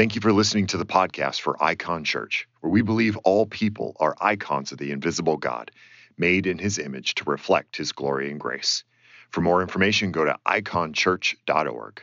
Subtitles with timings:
[0.00, 3.94] Thank you for listening to the podcast for Icon Church, where we believe all people
[4.00, 5.70] are icons of the invisible God,
[6.16, 8.82] made in his image to reflect his glory and grace.
[9.28, 12.02] For more information, go to iconchurch.org.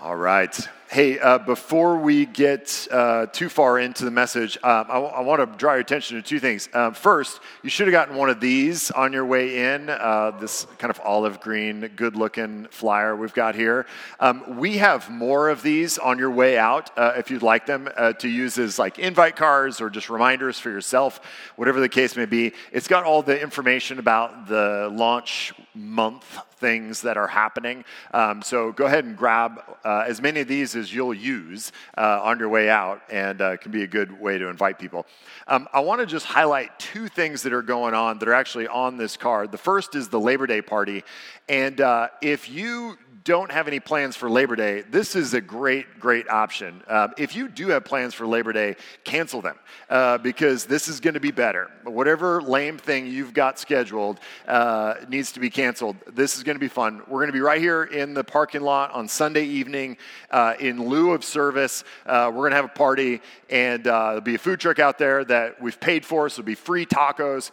[0.00, 0.68] All right.
[0.92, 5.20] Hey, uh, before we get uh, too far into the message, um, I, w- I
[5.22, 6.68] want to draw your attention to two things.
[6.74, 10.66] Um, first, you should have gotten one of these on your way in, uh, this
[10.76, 13.86] kind of olive green, good looking flyer we've got here.
[14.20, 17.88] Um, we have more of these on your way out uh, if you'd like them
[17.96, 21.20] uh, to use as like invite cards or just reminders for yourself,
[21.56, 22.52] whatever the case may be.
[22.70, 27.84] It's got all the information about the launch month things that are happening.
[28.14, 32.20] Um, so go ahead and grab uh, as many of these as you'll use uh,
[32.22, 35.06] on your way out, and uh, can be a good way to invite people.
[35.46, 38.68] Um, I want to just highlight two things that are going on that are actually
[38.68, 39.52] on this card.
[39.52, 41.04] The first is the Labor Day party,
[41.50, 46.00] and uh, if you don't have any plans for Labor Day, this is a great,
[46.00, 46.82] great option.
[46.88, 49.58] Uh, if you do have plans for Labor Day, cancel them
[49.90, 51.70] uh, because this is going to be better.
[51.84, 55.96] Whatever lame thing you've got scheduled uh, needs to be canceled.
[56.12, 57.02] This is going to be fun.
[57.06, 59.98] We're going to be right here in the parking lot on Sunday evening
[60.30, 61.84] uh, in lieu of service.
[62.06, 64.98] Uh, we're going to have a party, and uh, there'll be a food truck out
[64.98, 67.50] there that we've paid for, so it'll be free tacos,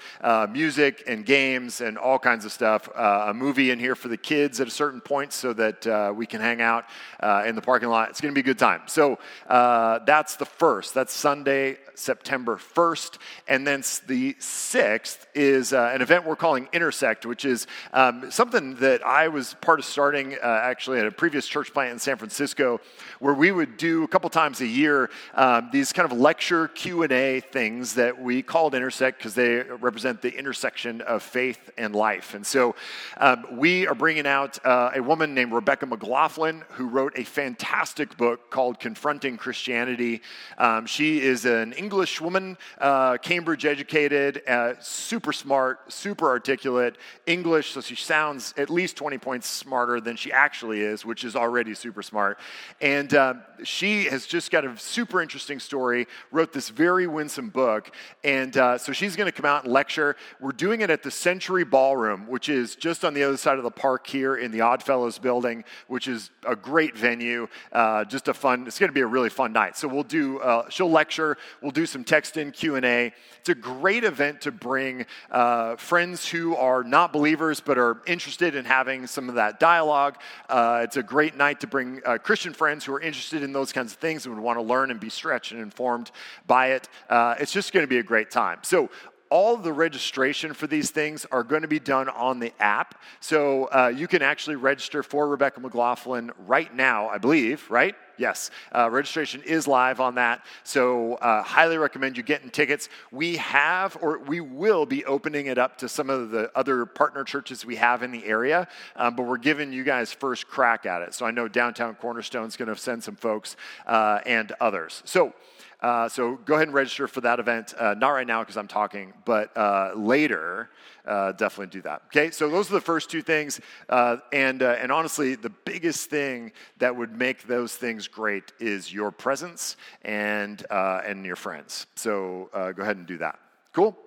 [0.51, 2.89] music, and games, and all kinds of stuff.
[2.95, 6.25] a movie in here for the kids at a certain point so that uh, we
[6.25, 6.85] can hang out
[7.19, 8.09] uh, in the parking lot.
[8.09, 8.81] It's going to be a good time.
[8.87, 10.93] So uh, that's the first.
[10.93, 13.17] That's Sunday, September 1st.
[13.47, 18.75] And then the 6th is uh, an event we're calling Intersect, which is um, something
[18.75, 22.17] that I was part of starting uh, actually at a previous church plant in San
[22.17, 22.79] Francisco,
[23.19, 27.41] where we would do a couple times a year um, these kind of lecture Q&A
[27.41, 32.33] things that we called Intersect because they represent the intersection of faith and life.
[32.33, 32.75] And so
[33.17, 38.17] um, we are bringing out uh, a woman named Rebecca McLaughlin who wrote a fantastic
[38.17, 40.21] book called Confronting Christianity.
[40.57, 46.97] Um, she is an English English woman, uh, Cambridge educated, uh, super smart, super articulate,
[47.25, 51.35] English, so she sounds at least 20 points smarter than she actually is, which is
[51.35, 52.39] already super smart.
[52.79, 53.33] And uh,
[53.63, 57.91] she has just got a super interesting story, wrote this very winsome book.
[58.23, 60.15] And uh, so she's going to come out and lecture.
[60.39, 63.63] We're doing it at the Century Ballroom, which is just on the other side of
[63.63, 65.38] the park here in the Oddfellows building,
[65.87, 67.47] which is a great venue.
[67.71, 69.77] Uh, just a fun, it's going to be a really fun night.
[69.77, 73.13] So we'll do, uh, she'll lecture, we'll do some text in Q&A.
[73.39, 78.55] It's a great event to bring uh, friends who are not believers but are interested
[78.55, 80.17] in having some of that dialogue.
[80.49, 83.71] Uh, it's a great night to bring uh, Christian friends who are interested in those
[83.71, 86.11] kinds of things and would want to learn and be stretched and informed
[86.47, 86.89] by it.
[87.09, 88.59] Uh, it's just going to be a great time.
[88.63, 88.89] So
[89.29, 93.01] all the registration for these things are going to be done on the app.
[93.19, 97.95] So uh, you can actually register for Rebecca McLaughlin right now, I believe, right?
[98.19, 100.45] Yes, uh, registration is live on that.
[100.65, 102.89] So, uh, highly recommend you getting tickets.
[103.11, 107.23] We have, or we will be opening it up to some of the other partner
[107.23, 108.67] churches we have in the area,
[108.97, 111.13] um, but we're giving you guys first crack at it.
[111.13, 113.55] So, I know Downtown Cornerstone is going to send some folks
[113.87, 115.01] uh, and others.
[115.05, 115.33] So,
[115.81, 117.73] uh, so go ahead and register for that event.
[117.77, 120.69] Uh, not right now because I'm talking, but uh, later,
[121.05, 122.01] uh, definitely do that.
[122.07, 123.61] Okay, so those are the first two things.
[123.87, 128.91] Uh, and, uh, and honestly, the biggest thing that would make those things great is
[128.93, 131.87] your presence and, and your friends.
[131.95, 133.39] So go ahead and do that.
[133.73, 133.97] Cool?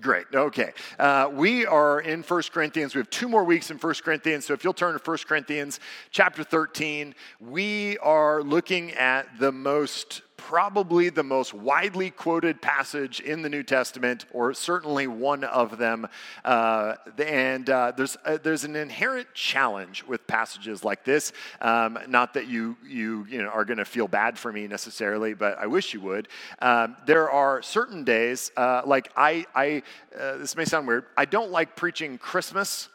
[0.00, 0.26] Great.
[0.32, 0.72] Okay.
[0.98, 2.94] Uh, we are in 1 Corinthians.
[2.94, 4.46] We have two more weeks in 1 Corinthians.
[4.46, 10.22] So if you'll turn to 1 Corinthians chapter 13, we are looking at the most
[10.38, 16.08] probably the most widely quoted passage in the New Testament, or certainly one of them.
[16.44, 21.32] Uh, and uh, there's, uh, there's an inherent challenge with passages like this.
[21.60, 25.34] Um, not that you, you, you know, are going to feel bad for me necessarily,
[25.34, 26.28] but I wish you would.
[26.60, 29.82] Um, there are certain days, uh, like I, I
[30.18, 32.88] uh, this may sound weird, I don't like preaching Christmas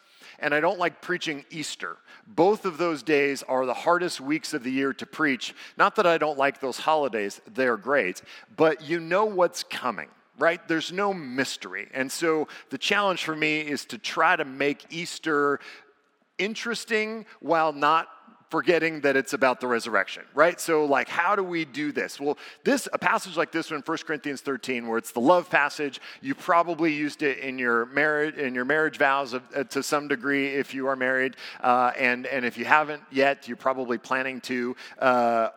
[0.44, 1.98] and I don't like preaching Easter.
[2.28, 5.56] Both of those days are the hardest weeks of the year to preach.
[5.78, 8.22] Not that I don't like those holidays, they're great,
[8.56, 10.09] but you know what's coming
[10.40, 10.67] right?
[10.67, 11.88] There's no mystery.
[11.94, 15.59] And so the challenge for me is to try to make Easter
[16.40, 18.08] interesting while not
[18.53, 20.61] forgetting that it's about the resurrection, right?
[20.61, 22.20] So, like, how do we do this?
[22.20, 26.00] Well, this a passage like this one, 1 Corinthians 13, where it's the love passage,
[26.22, 30.08] you probably used it in your marriage in your marriage vows of, uh, to some
[30.08, 34.40] degree if you are married, uh, and and if you haven't yet, you're probably planning
[34.41, 34.76] to.
[35.00, 35.50] Uh,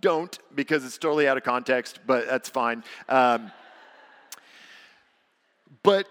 [0.00, 2.82] don't because it's totally out of context, but that's fine.
[3.10, 3.52] Um,
[5.88, 6.06] but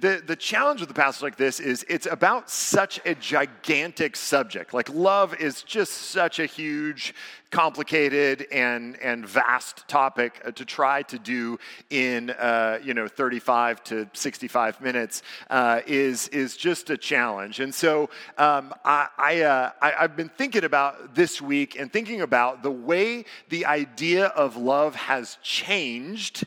[0.00, 4.72] the, the challenge with a passage like this is it's about such a gigantic subject.
[4.72, 7.14] Like, love is just such a huge,
[7.50, 11.58] complicated, and, and vast topic uh, to try to do
[11.90, 17.60] in, uh, you know, 35 to 65 minutes uh, is, is just a challenge.
[17.60, 22.22] And so um, I, I, uh, I, I've been thinking about this week and thinking
[22.22, 26.46] about the way the idea of love has changed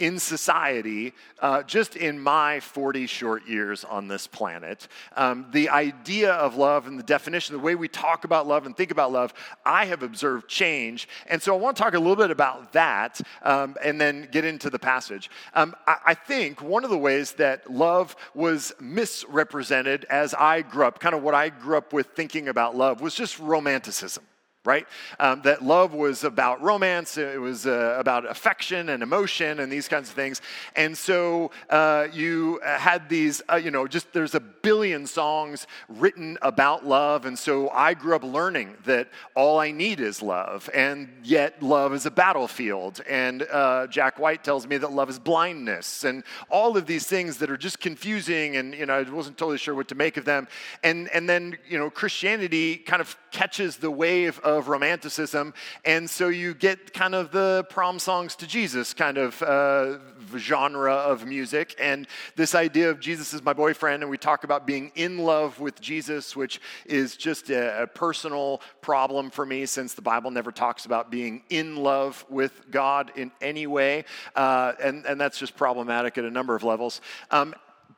[0.00, 4.88] in society, uh, just in my 40 short years on this planet.
[5.14, 8.74] Um, the idea of love and the definition, the way we talk about love and
[8.74, 11.06] think about love, I have observed change.
[11.26, 14.44] And so I want to talk a little bit about that um, and then get
[14.44, 15.30] into the passage.
[15.54, 20.86] Um, I, I think one of the ways that love was misrepresented as I grew
[20.86, 24.24] up, kind of what I grew up with thinking about love, was just romanticism
[24.64, 24.86] right?
[25.18, 29.88] Um, that love was about romance, it was uh, about affection and emotion and these
[29.88, 30.42] kinds of things.
[30.76, 36.36] And so uh, you had these, uh, you know, just there's a billion songs written
[36.42, 37.24] about love.
[37.24, 41.94] And so I grew up learning that all I need is love, and yet love
[41.94, 43.00] is a battlefield.
[43.08, 47.38] And uh, Jack White tells me that love is blindness, and all of these things
[47.38, 48.56] that are just confusing.
[48.56, 50.48] And, you know, I wasn't totally sure what to make of them.
[50.82, 55.54] And, and then, you know, Christianity kind of catches the wave of romanticism.
[55.84, 59.98] And so you get kind of the prom songs to Jesus kind of uh,
[60.36, 61.74] genre of music.
[61.78, 62.06] And
[62.36, 65.80] this idea of Jesus is my boyfriend, and we talk about being in love with
[65.80, 70.84] Jesus, which is just a, a personal problem for me since the Bible never talks
[70.86, 74.04] about being in love with God in any way.
[74.34, 77.00] Uh, and, and that's just problematic at a number of levels.
[77.30, 77.54] Um,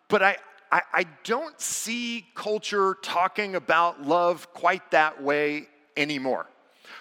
[0.09, 0.37] but I,
[0.73, 6.47] I don't see culture talking about love quite that way anymore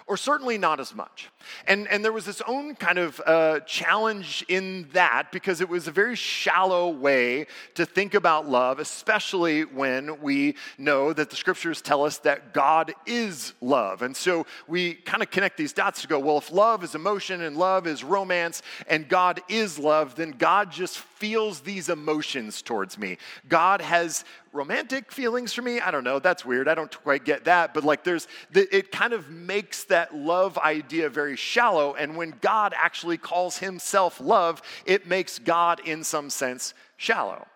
[0.07, 1.29] or certainly not as much.
[1.67, 5.87] And, and there was this own kind of uh, challenge in that because it was
[5.87, 11.81] a very shallow way to think about love, especially when we know that the scriptures
[11.81, 14.01] tell us that God is love.
[14.01, 17.41] And so we kind of connect these dots to go, well, if love is emotion
[17.41, 22.97] and love is romance and God is love, then God just feels these emotions towards
[22.97, 23.17] me.
[23.47, 25.79] God has romantic feelings for me.
[25.79, 26.19] I don't know.
[26.19, 26.67] That's weird.
[26.67, 27.73] I don't quite get that.
[27.73, 31.93] But like, there's, the, it kind of makes that love idea very shallow.
[31.95, 37.47] And when God actually calls himself love, it makes God, in some sense, shallow.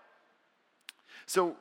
[1.25, 1.55] So,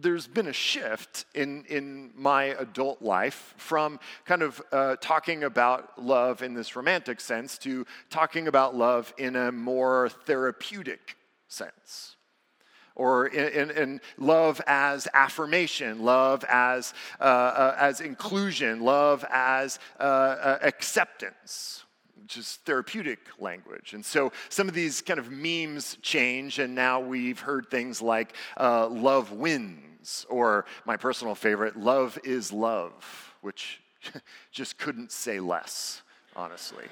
[0.00, 6.00] there's been a shift in, in my adult life from kind of uh, talking about
[6.00, 11.16] love in this romantic sense to talking about love in a more therapeutic
[11.48, 12.14] sense
[12.98, 19.78] or in, in, in, love as affirmation, love as, uh, uh, as inclusion, love as
[19.98, 21.84] uh, uh, acceptance,
[22.20, 23.94] which is therapeutic language.
[23.94, 28.34] And so some of these kind of memes change, and now we've heard things like
[28.58, 33.80] uh, love wins, or my personal favorite, love is love, which
[34.50, 36.02] just couldn't say less,
[36.34, 36.84] honestly.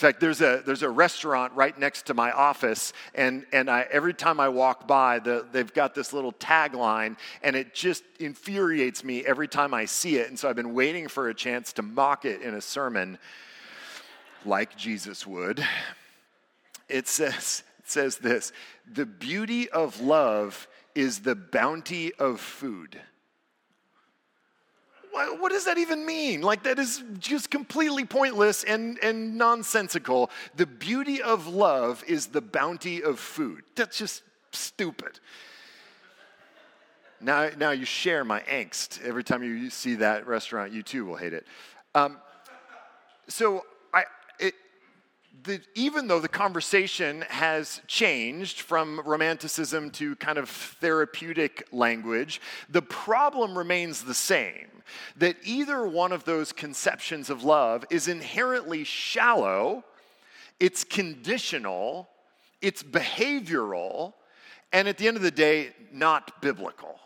[0.00, 3.86] In fact, there's a, there's a restaurant right next to my office, and, and I,
[3.90, 9.04] every time I walk by, the, they've got this little tagline, and it just infuriates
[9.04, 10.30] me every time I see it.
[10.30, 13.18] And so I've been waiting for a chance to mock it in a sermon,
[14.46, 15.62] like Jesus would.
[16.88, 18.52] It says, it says this
[18.90, 22.98] The beauty of love is the bounty of food
[25.38, 26.42] what does that even mean?
[26.42, 30.30] Like, that is just completely pointless and, and nonsensical.
[30.56, 33.62] The beauty of love is the bounty of food.
[33.74, 34.22] That's just
[34.52, 35.20] stupid.
[37.20, 39.02] Now, now you share my angst.
[39.02, 41.46] Every time you see that restaurant, you too will hate it.
[41.94, 42.18] Um,
[43.28, 43.64] so
[45.44, 52.82] the, even though the conversation has changed from romanticism to kind of therapeutic language, the
[52.82, 54.66] problem remains the same.
[55.16, 59.84] That either one of those conceptions of love is inherently shallow,
[60.58, 62.08] it's conditional,
[62.60, 64.14] it's behavioral,
[64.72, 66.98] and at the end of the day, not biblical.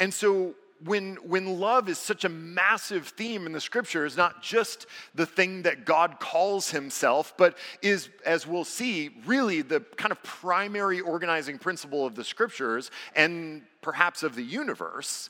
[0.00, 0.54] And so
[0.84, 5.26] when, when love is such a massive theme in the scripture, is not just the
[5.26, 11.00] thing that God calls himself, but is, as we'll see, really the kind of primary
[11.00, 15.28] organizing principle of the scriptures and perhaps of the universe.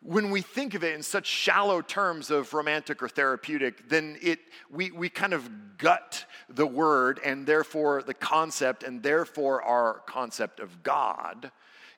[0.00, 4.38] When we think of it in such shallow terms of romantic or therapeutic, then it,
[4.70, 10.60] we, we kind of gut the word and therefore the concept and therefore our concept
[10.60, 11.50] of God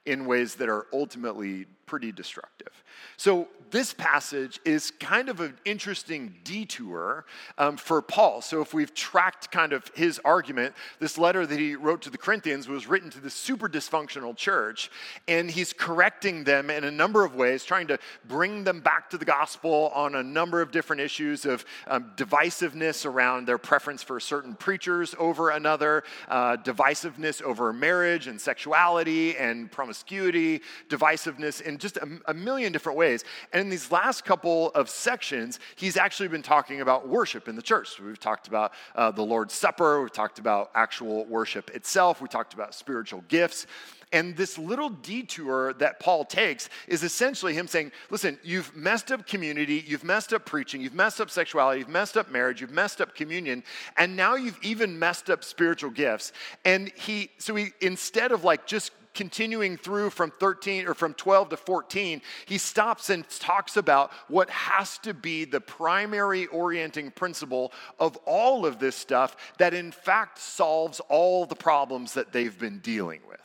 [0.06, 2.84] in ways that are ultimately pretty destructive.
[3.16, 7.24] So, this passage is kind of an interesting detour
[7.56, 8.42] um, for Paul.
[8.42, 12.18] So, if we've tracked kind of his argument, this letter that he wrote to the
[12.18, 14.90] Corinthians was written to the super dysfunctional church,
[15.28, 19.18] and he's correcting them in a number of ways, trying to bring them back to
[19.18, 24.18] the gospel on a number of different issues of um, divisiveness around their preference for
[24.18, 31.96] certain preachers over another, uh, divisiveness over marriage and sexuality and promiscuity, divisiveness in just
[31.98, 33.24] a, a million different ways ways.
[33.52, 37.62] And in these last couple of sections, he's actually been talking about worship in the
[37.62, 37.96] church.
[37.96, 42.28] So we've talked about uh, the Lord's Supper, we've talked about actual worship itself, we
[42.28, 43.66] talked about spiritual gifts.
[44.12, 49.24] And this little detour that Paul takes is essentially him saying, listen, you've messed up
[49.24, 53.00] community, you've messed up preaching, you've messed up sexuality, you've messed up marriage, you've messed
[53.00, 53.62] up communion,
[53.96, 56.32] and now you've even messed up spiritual gifts.
[56.64, 61.50] And he, so he, instead of like just continuing through from 13 or from 12
[61.50, 67.72] to 14, he stops and talks about what has to be the primary orienting principle
[67.98, 72.78] of all of this stuff that in fact solves all the problems that they've been
[72.78, 73.40] dealing with.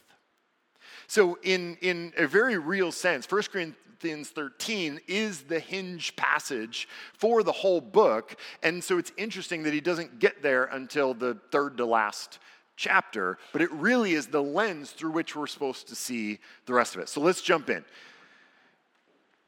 [1.07, 7.43] So, in, in a very real sense, 1 Corinthians 13 is the hinge passage for
[7.43, 8.35] the whole book.
[8.63, 12.39] And so it's interesting that he doesn't get there until the third to last
[12.75, 16.95] chapter, but it really is the lens through which we're supposed to see the rest
[16.95, 17.09] of it.
[17.09, 17.83] So let's jump in.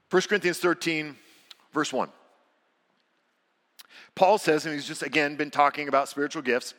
[0.09, 1.15] 1 Corinthians 13,
[1.73, 2.09] verse 1.
[4.15, 6.73] Paul says, and he's just again been talking about spiritual gifts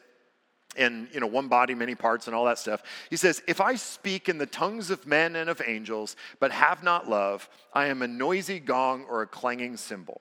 [0.76, 3.74] and you know one body many parts and all that stuff he says if i
[3.74, 8.02] speak in the tongues of men and of angels but have not love i am
[8.02, 10.20] a noisy gong or a clanging cymbal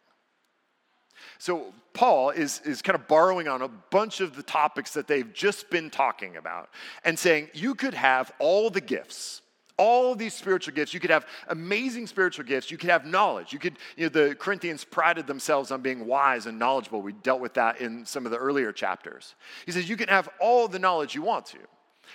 [1.41, 5.33] So, Paul is, is kind of borrowing on a bunch of the topics that they've
[5.33, 6.69] just been talking about
[7.03, 9.41] and saying, you could have all the gifts,
[9.75, 10.93] all these spiritual gifts.
[10.93, 12.69] You could have amazing spiritual gifts.
[12.69, 13.53] You could have knowledge.
[13.53, 17.01] You could, you know, the Corinthians prided themselves on being wise and knowledgeable.
[17.01, 19.33] We dealt with that in some of the earlier chapters.
[19.65, 21.57] He says, you can have all the knowledge you want to.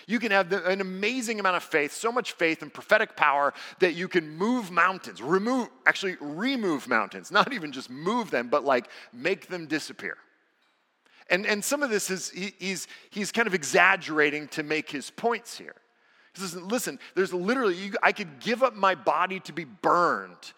[0.06, 3.94] You can have an amazing amount of faith, so much faith and prophetic power that
[3.94, 8.88] you can move mountains, remove, actually remove mountains, not even just move them, but like
[9.12, 10.16] make them disappear.
[11.28, 15.10] And, and some of this is, he, he's, he's kind of exaggerating to make his
[15.10, 15.74] points here.
[16.34, 20.52] He says, listen, there's literally, you, I could give up my body to be burned,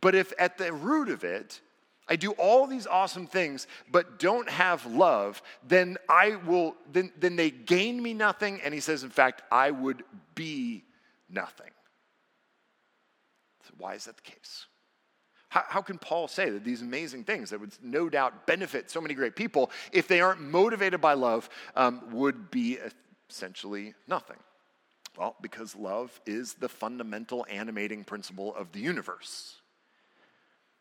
[0.00, 1.60] but if at the root of it,
[2.08, 7.36] I do all these awesome things, but don't have love, then I will, then, then
[7.36, 8.60] they gain me nothing.
[8.62, 10.84] And he says, in fact, I would be
[11.28, 11.70] nothing.
[13.66, 14.66] So why is that the case?
[15.48, 19.00] How, how can Paul say that these amazing things that would no doubt benefit so
[19.00, 22.78] many great people, if they aren't motivated by love, um, would be
[23.28, 24.38] essentially nothing?
[25.18, 29.56] Well, because love is the fundamental animating principle of the universe.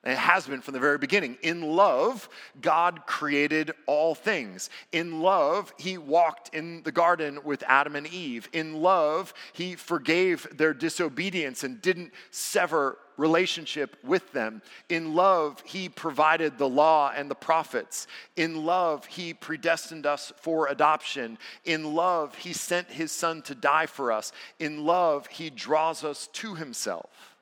[0.05, 1.37] It has been from the very beginning.
[1.41, 2.29] In love,
[2.61, 4.69] God created all things.
[4.91, 8.47] In love, He walked in the garden with Adam and Eve.
[8.53, 14.61] In love, He forgave their disobedience and didn't sever relationship with them.
[14.89, 18.05] In love, He provided the law and the prophets.
[18.35, 21.39] In love, He predestined us for adoption.
[21.63, 24.31] In love, He sent His Son to die for us.
[24.59, 27.34] In love, He draws us to Himself.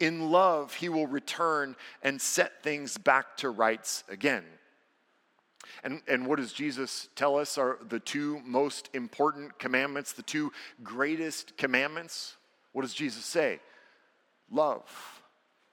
[0.00, 4.44] In love, he will return and set things back to rights again.
[5.84, 10.52] And, and what does Jesus tell us are the two most important commandments, the two
[10.82, 12.36] greatest commandments?
[12.72, 13.60] What does Jesus say?
[14.50, 15.20] Love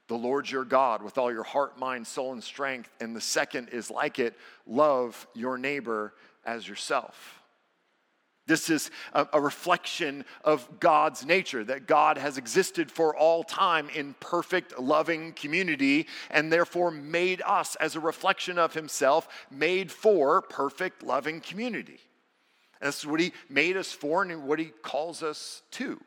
[0.07, 2.89] the Lord your God with all your heart, mind, soul, and strength.
[2.99, 6.13] And the second is like it love your neighbor
[6.45, 7.36] as yourself.
[8.47, 13.89] This is a, a, reflection of God's nature, that God has existed for all time
[13.89, 20.41] in perfect, loving community, and therefore made us as a reflection of Himself, made for
[20.41, 21.99] perfect, loving community.
[22.79, 25.99] And this is what He made us for and what He calls us to.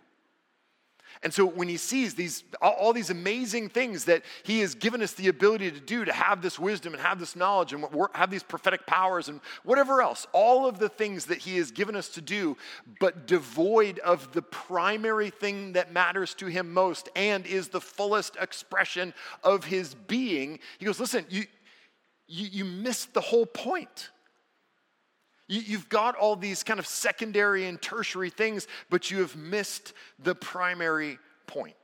[1.23, 5.13] And so when he sees these all these amazing things that he has given us
[5.13, 7.85] the ability to do to have this wisdom and have this knowledge and
[8.15, 11.95] have these prophetic powers and whatever else, all of the things that he has given
[11.95, 12.57] us to do,
[13.01, 18.37] but devoid of the primary thing that matters to him most and is the fullest
[18.37, 19.13] expression
[19.45, 21.45] of his being, he goes, listen, you
[22.27, 24.11] you, you missed the whole point.
[25.53, 30.33] You've got all these kind of secondary and tertiary things, but you have missed the
[30.33, 31.75] primary point.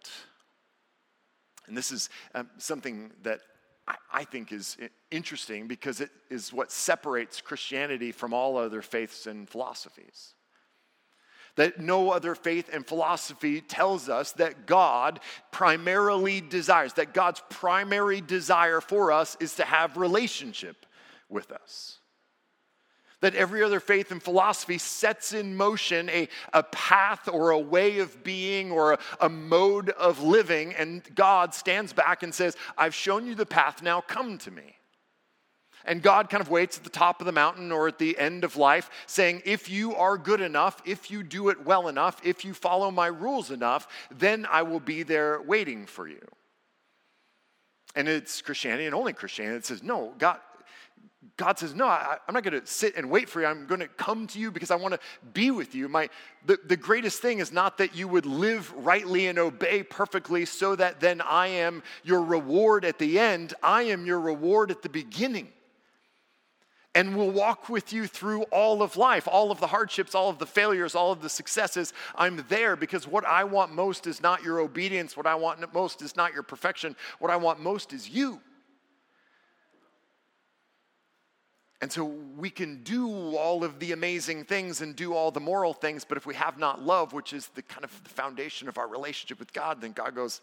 [1.66, 3.40] And this is um, something that
[3.88, 4.76] I, I think is
[5.10, 10.34] interesting because it is what separates Christianity from all other faiths and philosophies
[11.56, 15.20] that no other faith and philosophy tells us that God
[15.50, 20.84] primarily desires, that God's primary desire for us is to have relationship
[21.30, 21.98] with us.
[23.22, 27.98] That every other faith and philosophy sets in motion a, a path or a way
[27.98, 32.94] of being or a, a mode of living, and God stands back and says, I've
[32.94, 34.76] shown you the path, now come to me.
[35.86, 38.42] And God kind of waits at the top of the mountain or at the end
[38.42, 42.44] of life, saying, If you are good enough, if you do it well enough, if
[42.44, 46.20] you follow my rules enough, then I will be there waiting for you.
[47.94, 50.40] And it's Christianity and only Christianity that says, No, God,
[51.36, 53.46] God says, No, I, am not going to sit and wait for you.
[53.46, 55.00] I'm going to come to you because I want to
[55.34, 55.88] be with you.
[55.88, 56.08] My,
[56.46, 60.74] the, the greatest thing is not that you would live rightly and obey perfectly so
[60.76, 63.54] that then I am your reward at the end.
[63.62, 65.48] I am your reward at the beginning
[66.94, 70.38] and will walk with you through all of life, all of the hardships, all of
[70.38, 71.92] the failures, all of the successes.
[72.14, 75.14] I'm there because what I want most is not your obedience.
[75.14, 76.96] What I want most is not your perfection.
[77.18, 78.40] What I want most is you.
[81.86, 82.04] And so
[82.36, 86.18] we can do all of the amazing things and do all the moral things, but
[86.18, 89.38] if we have not love, which is the kind of the foundation of our relationship
[89.38, 90.40] with God, then God goes,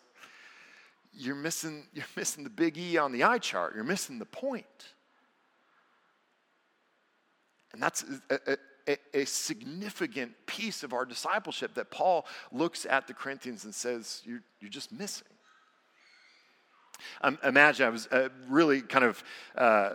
[1.11, 3.75] You're missing, you're missing the big E on the eye chart.
[3.75, 4.63] You're missing the point.
[7.73, 8.57] And that's a,
[8.87, 14.21] a, a, significant piece of our discipleship that Paul looks at the Corinthians and says,
[14.23, 15.27] You're, you're just missing.
[17.19, 19.21] Um, imagine I was uh, really kind of
[19.57, 19.89] uh,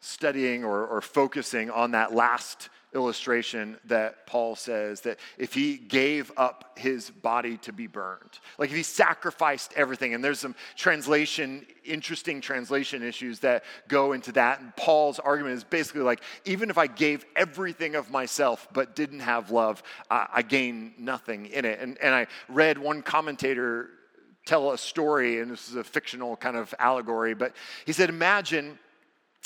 [0.00, 6.32] studying or, or focusing on that last illustration that Paul says that if he gave
[6.36, 11.66] up his body to be burned, like if he sacrificed everything, and there's some translation,
[11.84, 14.60] interesting translation issues that go into that.
[14.60, 19.20] And Paul's argument is basically like, even if I gave everything of myself but didn't
[19.20, 21.78] have love, uh, I gain nothing in it.
[21.80, 23.90] And, and I read one commentator
[24.46, 28.78] tell a story, and this is a fictional kind of allegory, but he said, Imagine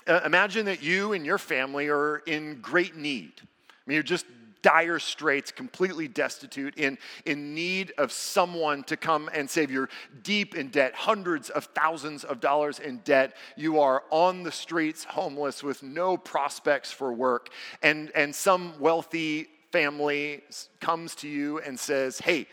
[0.06, 3.32] uh, imagine that you and your family are in great need.
[3.40, 3.44] I
[3.86, 4.26] mean, you're just
[4.64, 9.70] dire straits, completely destitute, in, in need of someone to come and save.
[9.70, 9.90] You're
[10.22, 13.36] deep in debt, hundreds of thousands of dollars in debt.
[13.56, 17.50] You are on the streets, homeless, with no prospects for work.
[17.82, 20.40] And, and some wealthy family
[20.80, 22.46] comes to you and says, Hey,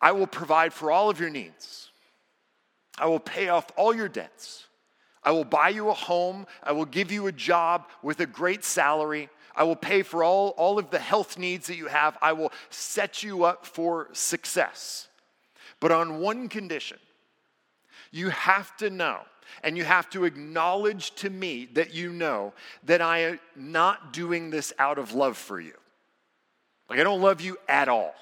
[0.00, 1.90] I will provide for all of your needs,
[2.98, 4.65] I will pay off all your debts.
[5.26, 6.46] I will buy you a home.
[6.62, 9.28] I will give you a job with a great salary.
[9.56, 12.16] I will pay for all, all of the health needs that you have.
[12.22, 15.08] I will set you up for success.
[15.80, 16.98] But on one condition
[18.12, 19.18] you have to know
[19.62, 22.52] and you have to acknowledge to me that you know
[22.84, 25.74] that I am not doing this out of love for you.
[26.88, 28.14] Like I don't love you at all.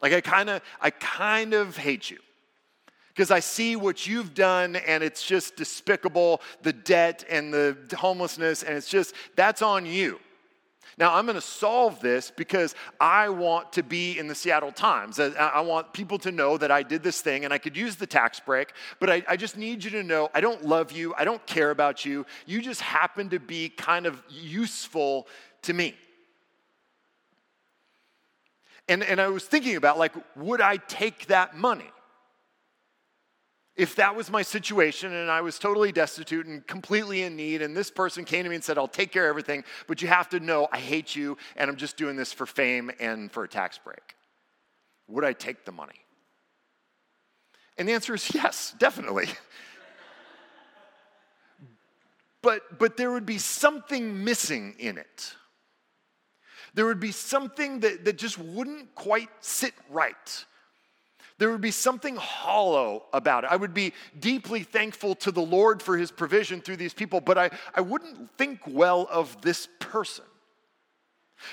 [0.00, 2.18] Like I kind of I kind of hate you
[3.14, 8.62] because I see what you've done and it's just despicable the debt and the homelessness,
[8.62, 10.18] and it's just that's on you.
[10.96, 15.18] Now, I'm going to solve this because I want to be in the Seattle Times.
[15.18, 18.06] I, want people to know that I did this thing and I could use the
[18.06, 21.12] tax break, but I, I just need you to know I don't love you.
[21.16, 22.24] I don't care about you.
[22.46, 25.26] You just happen to be kind of useful
[25.62, 25.96] to me.
[28.88, 31.90] And, and I was thinking about, like, would I take that money?
[33.76, 37.76] If that was my situation and I was totally destitute and completely in need, and
[37.76, 40.28] this person came to me and said, I'll take care of everything, but you have
[40.30, 43.48] to know I hate you and I'm just doing this for fame and for a
[43.48, 44.14] tax break,
[45.08, 46.00] would I take the money?
[47.76, 49.26] And the answer is yes, definitely.
[52.42, 55.34] but, but there would be something missing in it.
[56.74, 60.44] There would be something that, that just wouldn't quite sit right
[61.38, 63.50] there would be something hollow about it.
[63.50, 67.36] I would be deeply thankful to the Lord for his provision through these people, but
[67.36, 70.24] I, I wouldn't think well of this person.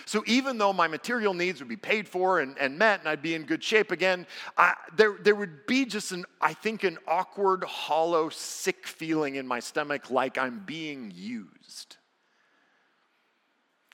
[0.06, 3.24] So even though my material needs would be paid for and, and met and I'd
[3.24, 6.98] be in good shape again, I, there, there would be just an, I think, an
[7.08, 11.98] awkward, hollow, sick feeling in my stomach like I'm being used.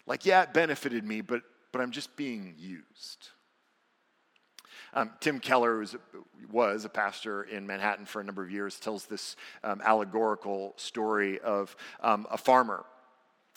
[0.06, 3.30] Like, yeah, it benefited me, but, but I'm just being used.
[4.94, 5.96] Um, Tim Keller was,
[6.52, 11.40] was, a pastor in Manhattan for a number of years, tells this um, allegorical story
[11.40, 12.86] of um, a farmer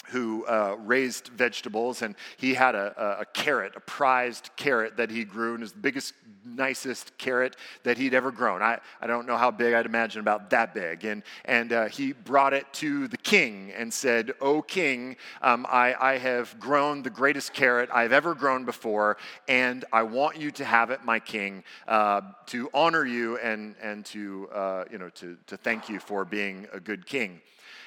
[0.07, 5.11] who uh, raised vegetables, and he had a, a, a, carrot, a prized carrot that
[5.11, 8.63] he grew, and it was the biggest, nicest carrot that he'd ever grown.
[8.63, 11.05] I, I don't know how big, I'd imagine about that big.
[11.05, 15.95] And, and uh, he brought it to the king and said, O king, um, I,
[16.01, 19.17] I have grown the greatest carrot I've ever grown before,
[19.49, 24.05] and I want you to have it, my king, uh, to honor you and, and
[24.07, 27.41] to, uh, you know, to, to thank you for being a good king.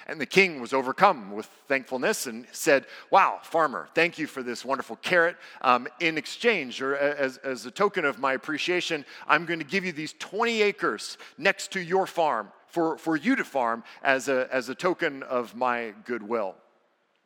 [0.07, 4.65] And the king was overcome with thankfulness and said, Wow, farmer, thank you for this
[4.65, 5.37] wonderful carrot.
[5.61, 9.85] Um, in exchange, or as, as a token of my appreciation, I'm going to give
[9.85, 14.47] you these 20 acres next to your farm for, for you to farm as a,
[14.51, 16.55] as a token of my goodwill.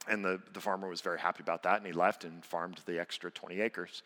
[0.09, 2.99] And the, the farmer was very happy about that, and he left and farmed the
[2.99, 4.03] extra 20 acres.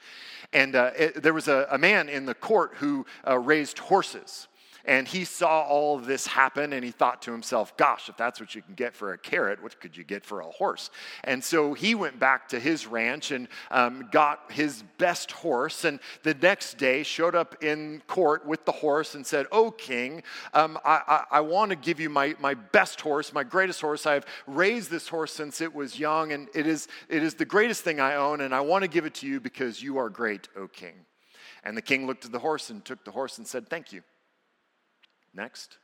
[0.53, 4.47] And uh, it, there was a, a, man in the court who uh, raised horses.
[4.86, 8.39] And he saw all of this happen and he thought to himself, gosh, if that's
[8.39, 10.89] what you can get for a carrot, what could you get for a horse?
[11.24, 15.86] And so he went back to his ranch and um, got his best horse.
[15.86, 20.24] And the next day showed up in court with the horse and said, Oh, king,
[20.54, 24.06] um, I, I, I want to give you my, my best horse, my greatest horse.
[24.06, 27.84] I've raised this horse since it was young, and it is, it is the greatest
[27.84, 30.48] thing I own, and I want to give it to you because you are great,
[30.56, 31.06] O king.
[31.63, 34.02] And the king looked at the horse and took the horse and said, Thank you.
[35.34, 35.78] Next.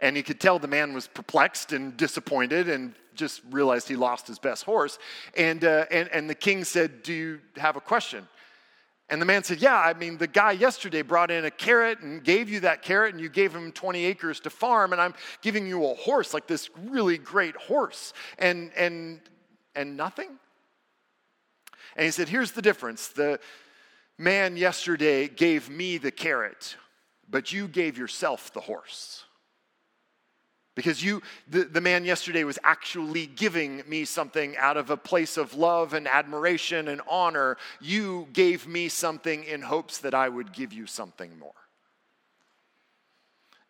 [0.00, 4.26] And he could tell the man was perplexed and disappointed and just realized he lost
[4.26, 4.98] his best horse.
[5.36, 8.26] And, uh, and, and the king said, Do you have a question?
[9.08, 12.24] And the man said, Yeah, I mean, the guy yesterday brought in a carrot and
[12.24, 15.66] gave you that carrot, and you gave him 20 acres to farm, and I'm giving
[15.66, 19.20] you a horse, like this really great horse, and, and,
[19.76, 20.30] and nothing?
[21.96, 23.08] And he said, Here's the difference.
[23.08, 23.38] The
[24.18, 26.76] man yesterday gave me the carrot
[27.30, 29.24] but you gave yourself the horse.
[30.74, 35.36] Because you, the, the man yesterday was actually giving me something out of a place
[35.36, 37.56] of love and admiration and honor.
[37.80, 41.52] You gave me something in hopes that I would give you something more.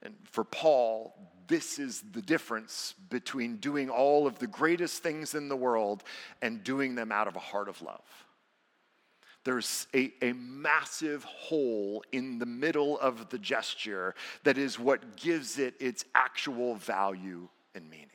[0.02, 1.14] And for Paul,
[1.46, 6.04] this is the difference between doing all of the greatest things in the world
[6.40, 8.23] and doing them out of a heart of love
[9.44, 15.58] there's a, a massive hole in the middle of the gesture that is what gives
[15.58, 18.08] it its actual value and meaning.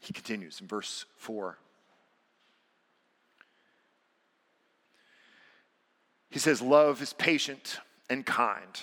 [0.00, 1.58] He continues in verse 4.
[6.30, 7.78] He says, Love is patient
[8.10, 8.80] and kind.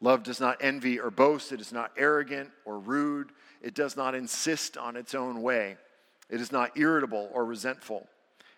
[0.00, 1.52] Love does not envy or boast.
[1.52, 3.30] It is not arrogant or rude.
[3.62, 5.78] It does not insist on its own way.
[6.28, 8.06] It is not irritable or resentful.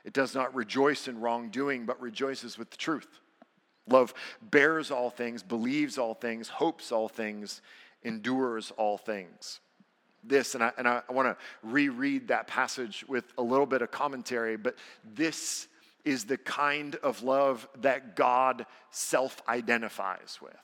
[0.06, 3.20] It does not rejoice in wrongdoing, but rejoices with the truth.
[3.88, 7.60] Love bears all things, believes all things, hopes all things,
[8.04, 9.60] endures all things.
[10.22, 13.90] This, and I, and I want to reread that passage with a little bit of
[13.90, 15.66] commentary, but this
[16.04, 20.54] is the kind of love that God self identifies with.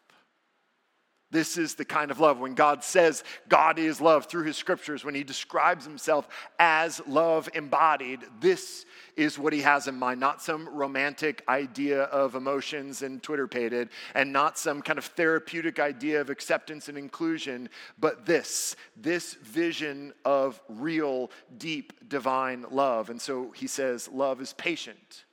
[1.33, 2.39] This is the kind of love.
[2.39, 7.49] When God says God is love through his scriptures, when he describes himself as love
[7.55, 8.85] embodied, this
[9.17, 10.21] is what he has in mind.
[10.21, 15.81] Not some romantic idea of emotions and Twitter pated, and not some kind of therapeutic
[15.81, 23.09] idea of acceptance and inclusion, but this, this vision of real, deep, divine love.
[23.09, 25.25] And so he says, love is patient.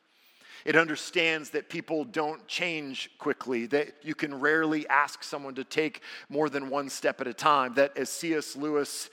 [0.66, 6.02] It understands that people don't change quickly, that you can rarely ask someone to take
[6.28, 8.56] more than one step at a time, that as C.S.
[8.56, 9.10] Lewis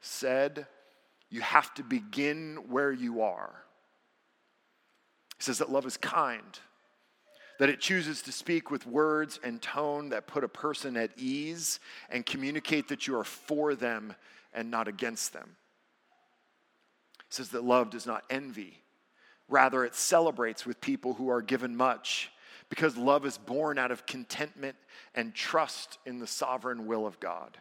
[0.00, 0.66] said,
[1.30, 3.50] you have to begin where you are.
[5.36, 6.58] He says that love is kind,
[7.58, 11.80] that it chooses to speak with words and tone that put a person at ease
[12.08, 14.14] and communicate that you are for them
[14.52, 15.56] and not against them.
[17.18, 18.83] He says that love does not envy
[19.48, 22.30] Rather, it celebrates with people who are given much
[22.68, 24.76] because love is born out of contentment
[25.14, 27.58] and trust in the sovereign will of God.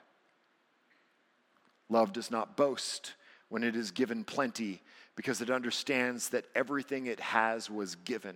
[1.89, 3.13] Love does not boast
[3.50, 4.82] when it is given plenty
[5.15, 8.36] because it understands that everything it has was given.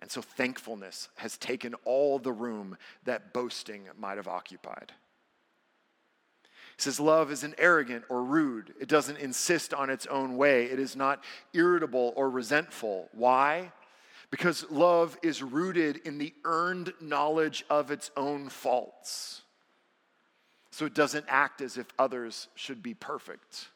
[0.00, 4.92] And so thankfulness has taken all the room that boasting might have occupied.
[6.76, 8.74] He says, Love isn't arrogant or rude.
[8.80, 10.64] It doesn't insist on its own way.
[10.64, 13.08] It is not irritable or resentful.
[13.12, 13.72] Why?
[14.30, 19.42] Because love is rooted in the earned knowledge of its own faults.
[20.70, 23.68] So it doesn't act as if others should be perfect.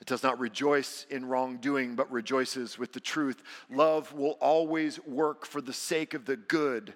[0.00, 3.42] It does not rejoice in wrongdoing, but rejoices with the truth.
[3.70, 6.94] Love will always work for the sake of the good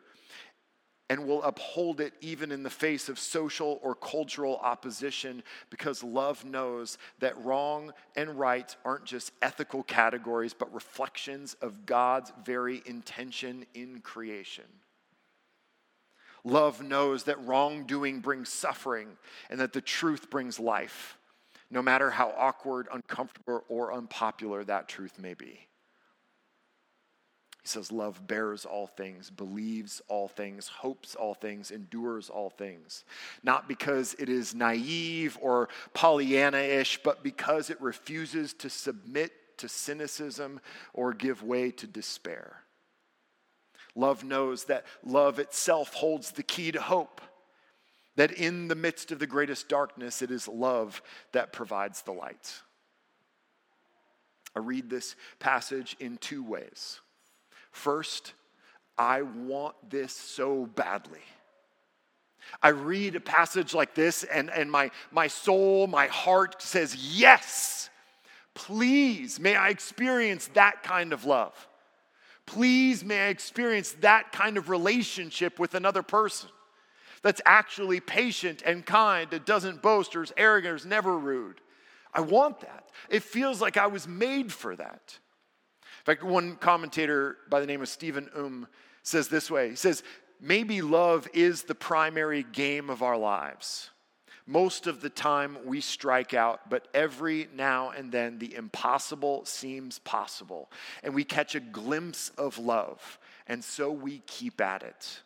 [1.13, 6.43] and will uphold it even in the face of social or cultural opposition because love
[6.43, 13.67] knows that wrong and right aren't just ethical categories, but reflections of God's very intention
[13.75, 14.65] in creation.
[16.45, 19.09] Love knows that wrongdoing brings suffering
[19.51, 21.19] and that the truth brings life,
[21.71, 25.69] no matter how awkward, uncomfortable, or unpopular that truth may be.
[27.63, 33.05] He says, Love bears all things, believes all things, hopes all things, endures all things.
[33.45, 39.69] Not because it is naive or Pollyanna ish, but because it refuses to submit to
[39.69, 40.61] cynicism
[40.93, 42.57] or give way to despair.
[43.95, 47.21] Love knows that love itself holds the key to hope,
[48.17, 52.61] that in the midst of the greatest darkness, it is love that provides the light.
[54.57, 57.01] I read this passage in two ways.
[57.73, 58.35] First,
[58.97, 61.21] I want this so badly.
[62.63, 67.91] I read a passage like this, and, and my, my soul, my heart says, Yes,
[68.55, 71.69] please, may I experience that kind of love.
[72.47, 76.51] Please, may I experience that kind of relationship with another person
[77.23, 81.61] that's actually patient and kind, that doesn't boast or is arrogant or is never rude.
[82.13, 82.89] I want that.
[83.09, 85.19] It feels like I was made for that.
[86.03, 88.67] In fact, one commentator by the name of Stephen Um
[89.05, 90.03] says this way He says,
[90.41, 93.91] Maybe love is the primary game of our lives.
[94.45, 100.01] Most of the time we strike out, but every now and then the impossible seems
[100.01, 100.69] possible.
[101.05, 105.21] And we catch a glimpse of love, and so we keep at it.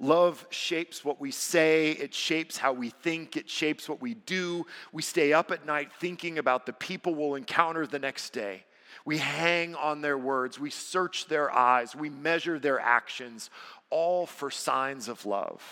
[0.00, 4.64] Love shapes what we say, it shapes how we think, it shapes what we do.
[4.90, 8.64] We stay up at night thinking about the people we'll encounter the next day.
[9.04, 13.50] We hang on their words, we search their eyes, we measure their actions,
[13.90, 15.62] all for signs of love.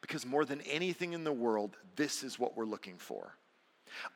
[0.00, 3.34] Because more than anything in the world, this is what we're looking for.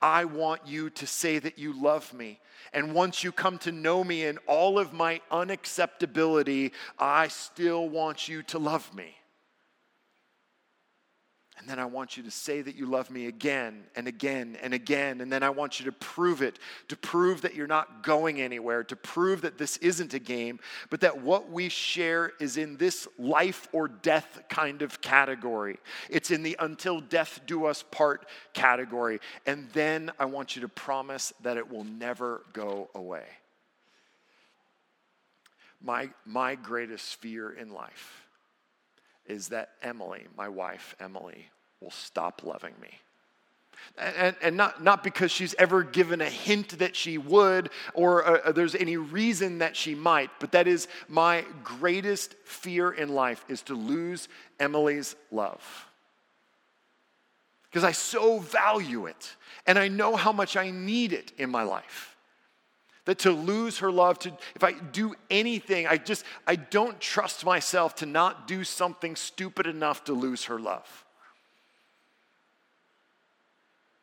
[0.00, 2.40] I want you to say that you love me.
[2.72, 8.28] And once you come to know me in all of my unacceptability, I still want
[8.28, 9.17] you to love me.
[11.58, 14.72] And then I want you to say that you love me again and again and
[14.72, 15.20] again.
[15.20, 18.84] And then I want you to prove it, to prove that you're not going anywhere,
[18.84, 23.08] to prove that this isn't a game, but that what we share is in this
[23.18, 25.78] life or death kind of category.
[26.08, 29.18] It's in the until death do us part category.
[29.44, 33.24] And then I want you to promise that it will never go away.
[35.82, 38.27] My, my greatest fear in life
[39.28, 42.90] is that Emily, my wife, Emily, will stop loving me.
[43.96, 48.52] And, and not, not because she's ever given a hint that she would or uh,
[48.52, 53.62] there's any reason that she might, but that is my greatest fear in life is
[53.62, 55.86] to lose Emily's love.
[57.70, 59.36] Because I so value it
[59.66, 62.16] and I know how much I need it in my life
[63.08, 67.42] that to lose her love to if i do anything i just i don't trust
[67.42, 71.06] myself to not do something stupid enough to lose her love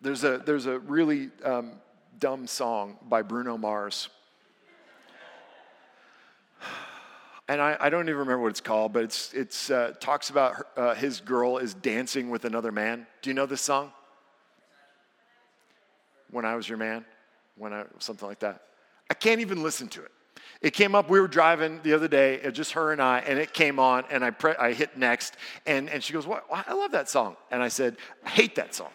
[0.01, 1.73] there's a there's a really um,
[2.17, 4.09] dumb song by bruno mars
[7.47, 10.55] and I, I, don't even remember what it's called, but it's it's uh, talks about
[10.55, 13.05] her, uh, his girl is dancing with another man.
[13.21, 13.91] Do you know this song?
[16.31, 17.05] When I was your man,
[17.57, 18.61] when I something like that.
[19.09, 20.11] I can't even listen to it.
[20.61, 23.53] It came up, we were driving the other day, just her and I, and it
[23.53, 25.35] came on, and I, pre- I hit next,
[25.67, 26.45] and, and she goes, what?
[26.49, 27.35] I love that song.
[27.51, 28.89] And I said, I hate that song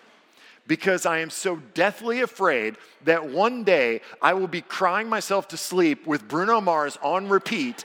[0.66, 5.56] because I am so deathly afraid that one day I will be crying myself to
[5.56, 7.84] sleep with Bruno Mars on repeat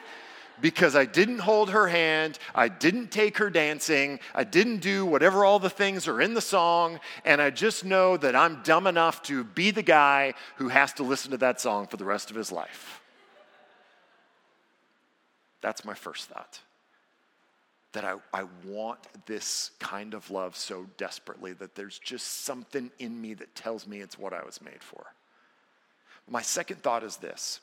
[0.62, 5.46] because I didn't hold her hand, I didn't take her dancing, I didn't do whatever
[5.46, 9.22] all the things are in the song, and I just know that I'm dumb enough
[9.24, 12.36] to be the guy who has to listen to that song for the rest of
[12.36, 13.02] his life.
[15.62, 16.60] That's my first thought.
[17.94, 23.20] That I, I want this kind of love so desperately that there's just something in
[23.20, 25.06] me that tells me it's what I was made for.
[26.30, 27.62] My second thought is this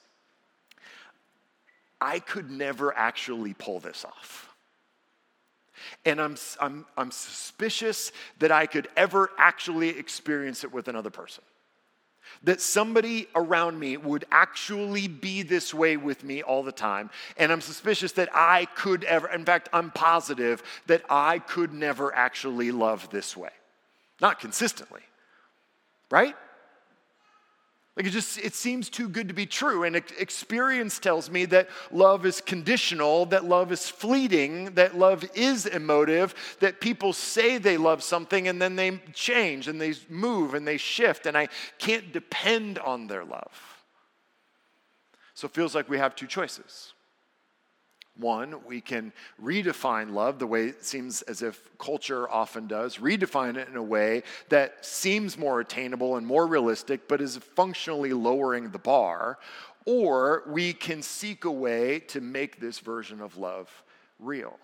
[2.02, 4.52] I could never actually pull this off.
[6.04, 8.10] And I'm, I'm, I'm suspicious
[8.40, 11.44] that I could ever actually experience it with another person.
[12.42, 17.08] That somebody around me would actually be this way with me all the time.
[17.36, 22.12] And I'm suspicious that I could ever, in fact, I'm positive that I could never
[22.14, 23.50] actually love this way.
[24.20, 25.02] Not consistently,
[26.10, 26.34] right?
[27.96, 31.68] Like it just it seems too good to be true and experience tells me that
[31.90, 37.76] love is conditional, that love is fleeting, that love is emotive, that people say they
[37.76, 42.12] love something and then they change and they move and they shift and I can't
[42.12, 43.82] depend on their love.
[45.34, 46.94] So it feels like we have two choices.
[48.16, 53.56] One, we can redefine love the way it seems as if culture often does, redefine
[53.56, 58.70] it in a way that seems more attainable and more realistic, but is functionally lowering
[58.70, 59.38] the bar.
[59.86, 63.82] Or we can seek a way to make this version of love
[64.18, 64.58] real.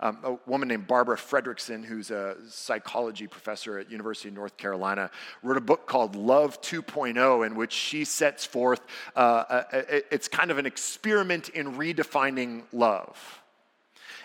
[0.00, 5.10] Um, a woman named Barbara Fredrickson, who's a psychology professor at University of North Carolina,
[5.42, 8.80] wrote a book called Love 2.0, in which she sets forth.
[9.16, 13.40] Uh, a, a, it's kind of an experiment in redefining love.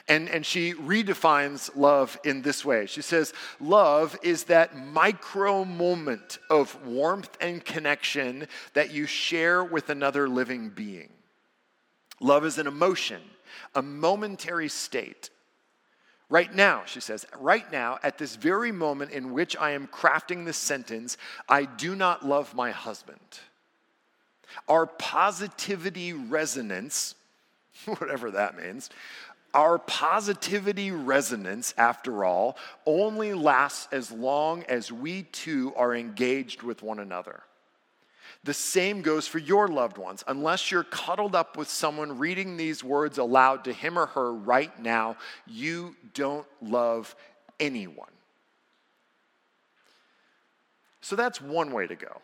[0.08, 2.88] And, and she redefines love in this way.
[2.88, 9.90] She says, Love is that micro moment of warmth and connection that you share with
[9.90, 11.10] another living being.
[12.20, 13.22] Love is an emotion,
[13.76, 15.30] a momentary state
[16.34, 20.46] Right now, she says, right now, at this very moment in which I am crafting
[20.46, 21.16] this sentence,
[21.48, 23.20] I do not love my husband.
[24.68, 27.14] Our positivity resonance,
[27.86, 28.90] whatever that means,
[29.54, 36.82] our positivity resonance, after all, only lasts as long as we two are engaged with
[36.82, 37.44] one another.
[38.44, 40.24] The same goes for your loved ones.
[40.28, 44.78] Unless you're cuddled up with someone reading these words aloud to him or her right
[44.80, 45.18] now,
[45.48, 47.16] you don't love
[47.60, 48.10] anyone.
[51.02, 52.22] So that's one way to go.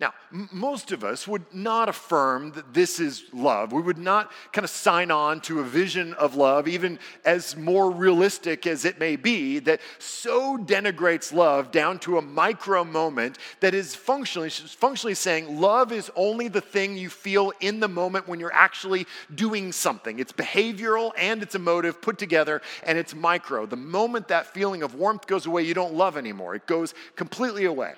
[0.00, 3.70] Now, m- most of us would not affirm that this is love.
[3.72, 7.90] We would not kind of sign on to a vision of love, even as more
[7.90, 13.74] realistic as it may be, that so denigrates love down to a micro moment that
[13.74, 18.40] is functionally, functionally saying love is only the thing you feel in the moment when
[18.40, 20.18] you're actually doing something.
[20.18, 23.66] It's behavioral and it's emotive put together, and it's micro.
[23.66, 27.66] The moment that feeling of warmth goes away, you don't love anymore, it goes completely
[27.66, 27.94] away.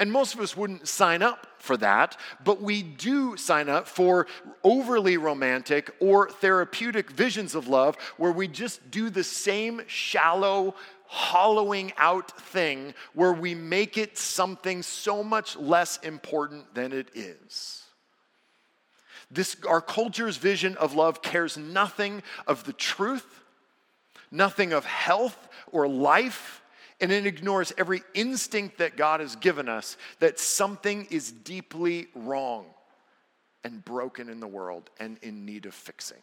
[0.00, 4.26] And most of us wouldn't sign up for that, but we do sign up for
[4.64, 11.92] overly romantic or therapeutic visions of love where we just do the same shallow, hollowing
[11.98, 17.82] out thing where we make it something so much less important than it is.
[19.30, 23.42] This, our culture's vision of love cares nothing of the truth,
[24.30, 26.59] nothing of health or life
[27.00, 32.66] and it ignores every instinct that God has given us that something is deeply wrong
[33.64, 36.18] and broken in the world and in need of fixing.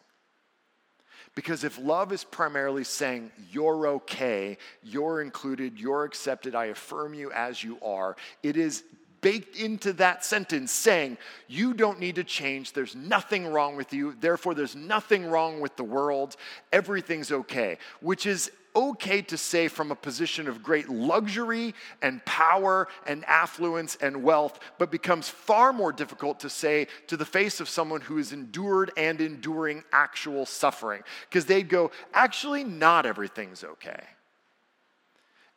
[1.36, 7.32] Because if love is primarily saying, you're okay, you're included, you're accepted, I affirm you
[7.32, 8.84] as you are, it is
[9.22, 12.74] baked into that sentence saying, You don't need to change.
[12.74, 14.16] There's nothing wrong with you.
[14.20, 16.36] Therefore, there's nothing wrong with the world.
[16.72, 22.88] Everything's okay, which is okay to say from a position of great luxury and power
[23.08, 27.68] and affluence and wealth, but becomes far more difficult to say to the face of
[27.68, 31.02] someone who has endured and enduring actual suffering.
[31.28, 34.04] Because they'd go, actually, not everything's okay.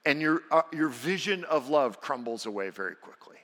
[0.07, 3.37] And your, uh, your vision of love crumbles away very quickly.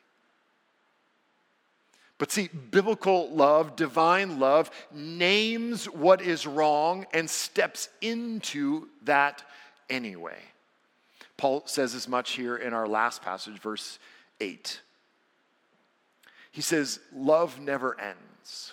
[2.19, 9.45] But see, biblical love, divine love, names what is wrong and steps into that
[9.89, 10.39] anyway.
[11.37, 13.99] Paul says as much here in our last passage, verse
[14.41, 14.81] 8.
[16.51, 18.73] He says, Love never ends.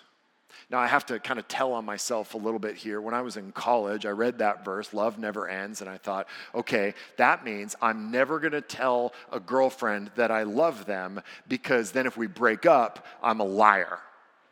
[0.69, 2.99] Now, I have to kind of tell on myself a little bit here.
[3.01, 6.27] When I was in college, I read that verse, love never ends, and I thought,
[6.55, 11.91] okay, that means I'm never going to tell a girlfriend that I love them because
[11.91, 13.99] then if we break up, I'm a liar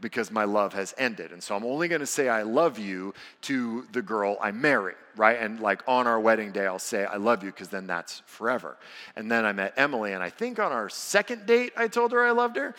[0.02, 1.32] because my love has ended.
[1.32, 4.96] And so I'm only going to say I love you to the girl I marry,
[5.16, 5.40] right?
[5.40, 8.78] And like on our wedding day, I'll say I love you because then that's forever.
[9.16, 12.24] And then I met Emily, and I think on our second date, I told her
[12.24, 12.76] I loved her.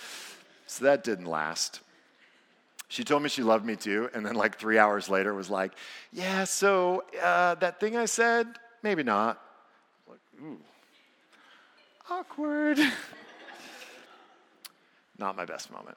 [0.66, 1.80] So that didn't last.
[2.88, 4.10] She told me she loved me too.
[4.12, 5.72] And then like three hours later was like,
[6.12, 8.46] yeah, so uh, that thing I said,
[8.82, 9.40] maybe not.
[10.06, 10.58] I'm like, ooh,
[12.10, 12.78] awkward.
[15.18, 15.96] not my best moment.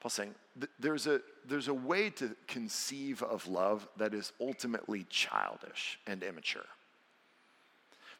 [0.00, 0.34] Paul's saying
[0.78, 6.64] there's, a, there's a way to conceive of love that is ultimately childish and immature.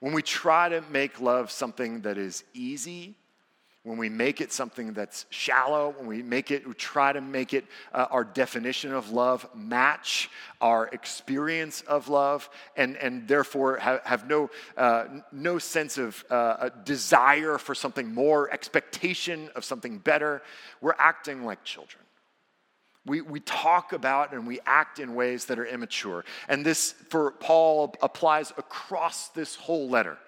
[0.01, 3.17] When we try to make love something that is easy
[3.83, 7.55] when we make it something that's shallow, when we make it, we try to make
[7.55, 7.65] it
[7.95, 10.29] uh, our definition of love match
[10.61, 16.69] our experience of love, and, and therefore have, have no, uh, no sense of uh,
[16.85, 20.43] desire for something more, expectation of something better,
[20.81, 22.03] we're acting like children.
[23.07, 26.25] We, we talk about and we act in ways that are immature.
[26.49, 30.19] And this, for Paul, applies across this whole letter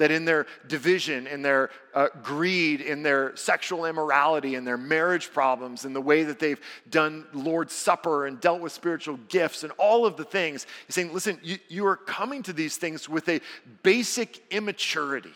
[0.00, 5.30] that in their division, in their uh, greed, in their sexual immorality, in their marriage
[5.30, 9.70] problems, in the way that they've done Lord's Supper and dealt with spiritual gifts and
[9.76, 13.28] all of the things, he's saying, listen, you, you are coming to these things with
[13.28, 13.42] a
[13.82, 15.34] basic immaturity.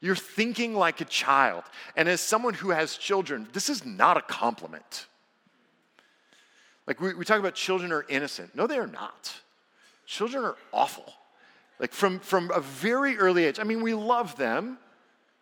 [0.00, 1.64] You're thinking like a child.
[1.96, 5.06] And as someone who has children, this is not a compliment.
[6.86, 8.54] Like we, we talk about children are innocent.
[8.54, 9.34] No, they are not.
[10.06, 11.12] Children are awful.
[11.78, 13.58] Like from, from a very early age.
[13.58, 14.78] I mean, we love them,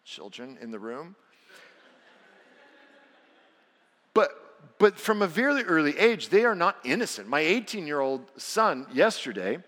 [0.05, 1.15] children in the room.
[4.15, 4.31] But,
[4.79, 7.29] but from a very early age, they are not innocent.
[7.29, 9.59] My 18 year old son yesterday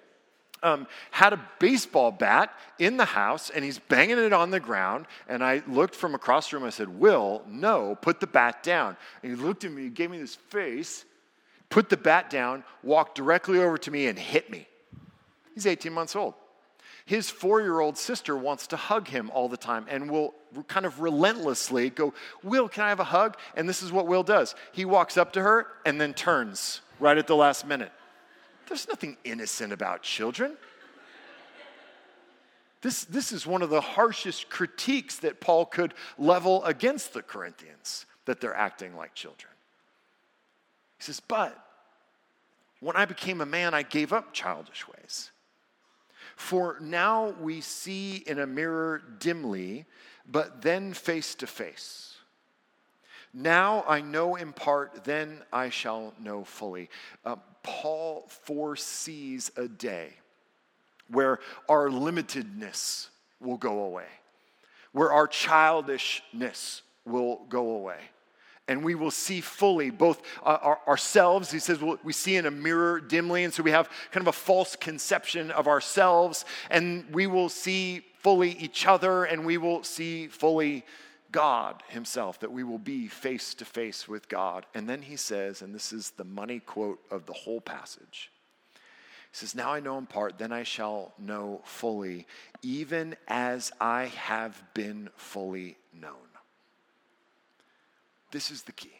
[0.65, 5.07] um, had a baseball bat in the house and he's banging it on the ground.
[5.29, 6.67] And I looked from across the room.
[6.67, 8.97] I said, Will, no, put the bat down.
[9.23, 11.05] And he looked at me, he gave me this face,
[11.69, 14.67] put the bat down, walked directly over to me, and hit me.
[15.55, 16.35] He's 18 months old.
[17.07, 20.35] His four year old sister wants to hug him all the time and will
[20.69, 23.37] kind of relentlessly go, Will, can I have a hug?
[23.57, 27.19] And this is what Will does he walks up to her and then turns right
[27.19, 27.93] at the last minute.
[28.69, 30.57] There's nothing innocent about children.
[32.81, 38.05] This, this is one of the harshest critiques that Paul could level against the Corinthians,
[38.27, 39.51] that they're acting like children.
[40.99, 41.59] He says, But
[42.81, 45.31] when I became a man, I gave up childish ways.
[46.37, 49.87] For now we see in a mirror dimly,
[50.27, 52.17] but then face to face.
[53.33, 56.89] Now I know in part, then I shall know fully.
[57.25, 60.15] Uh, Paul foresees a day
[61.09, 63.09] where our limitedness
[63.41, 64.07] will go away,
[64.93, 67.99] where our childishness will go away
[68.69, 71.51] and we will see fully both uh, ourselves.
[71.51, 74.33] He says we see in a mirror dimly, and so we have kind of a
[74.33, 80.29] false conception of ourselves, and we will see fully each other, and we will see
[80.29, 80.85] fully
[81.31, 84.67] God Himself, that we will be face to face with God.
[84.73, 88.31] And then He says, and this is the money quote of the whole passage.
[88.75, 92.29] He says, Now I know in part, then I shall know fully,
[92.63, 96.34] even as I have been fully known.
[98.35, 98.91] This is the key.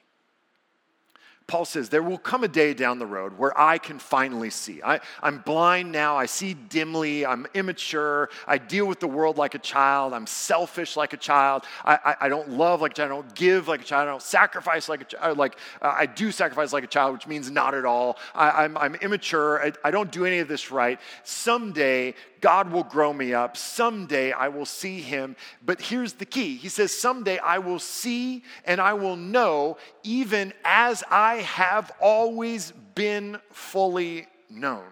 [1.49, 4.81] Paul says, There will come a day down the road where I can finally see.
[4.81, 6.17] I, am blind now.
[6.17, 7.27] I see dimly.
[7.27, 8.31] I'm immature.
[8.47, 10.15] I deal with the world like a child.
[10.15, 11.65] I'm selfish like a child.
[11.85, 13.11] I, I, I don't love like a child.
[13.11, 14.09] I don't give like a child.
[14.09, 15.37] I don't sacrifice like a child.
[15.37, 18.17] Like, uh, I do sacrifice like a child, which means not at all.
[18.35, 19.61] I, am I'm, I'm immature.
[19.67, 20.99] I, I don't do any of this right.
[21.25, 22.15] Someday,
[22.45, 23.57] God will grow me up.
[23.57, 25.35] Someday I will see him.
[25.65, 30.53] But here's the key He says, Someday I will see and I will know, even
[30.63, 34.85] as I have always been fully known.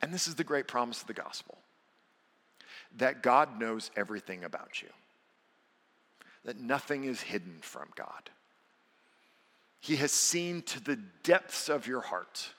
[0.00, 1.58] And this is the great promise of the gospel
[2.98, 4.88] that God knows everything about you,
[6.44, 8.30] that nothing is hidden from God.
[9.80, 12.50] He has seen to the depths of your heart.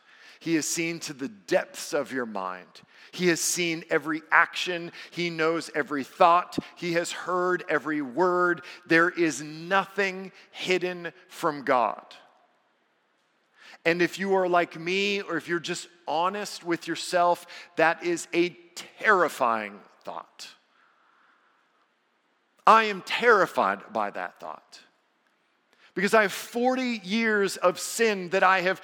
[0.42, 2.82] He has seen to the depths of your mind.
[3.12, 4.92] He has seen every action.
[5.12, 6.58] He knows every thought.
[6.76, 8.64] He has heard every word.
[8.88, 12.04] There is nothing hidden from God.
[13.86, 18.28] And if you are like me, or if you're just honest with yourself, that is
[18.34, 18.50] a
[18.98, 20.48] terrifying thought.
[22.66, 24.80] I am terrified by that thought.
[25.94, 28.82] Because I have 40 years of sin that I have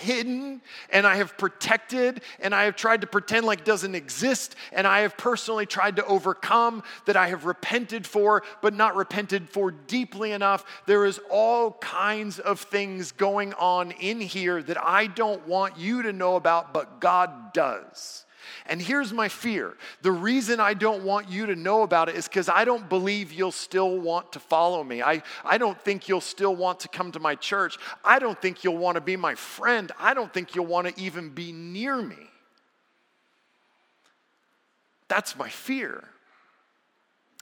[0.00, 4.86] hidden and I have protected and I have tried to pretend like doesn't exist and
[4.86, 9.70] I have personally tried to overcome that I have repented for but not repented for
[9.70, 10.64] deeply enough.
[10.86, 16.02] There is all kinds of things going on in here that I don't want you
[16.02, 18.26] to know about, but God does.
[18.66, 22.28] And here's my fear the reason I don't want you to know about it is
[22.28, 25.02] because I don't believe you'll still want to follow me.
[25.02, 27.78] I, I don't think you'll still want to come to my church.
[28.04, 29.90] I don't think you'll want to be my friend.
[29.98, 32.30] I don't think you'll want to even be near me.
[35.08, 36.04] That's my fear.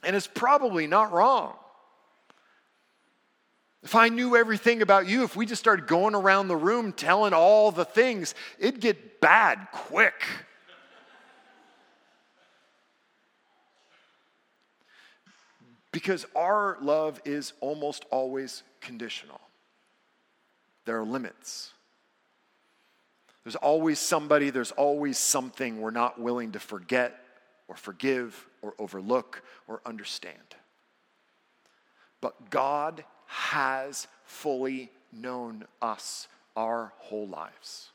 [0.03, 1.55] And it's probably not wrong.
[3.83, 7.33] If I knew everything about you, if we just started going around the room telling
[7.33, 10.23] all the things, it'd get bad quick.
[15.91, 19.41] Because our love is almost always conditional.
[20.85, 21.71] There are limits.
[23.43, 27.17] There's always somebody, there's always something we're not willing to forget
[27.67, 30.37] or forgive or overlook or understand.
[32.19, 37.90] But God has fully known us our whole lives.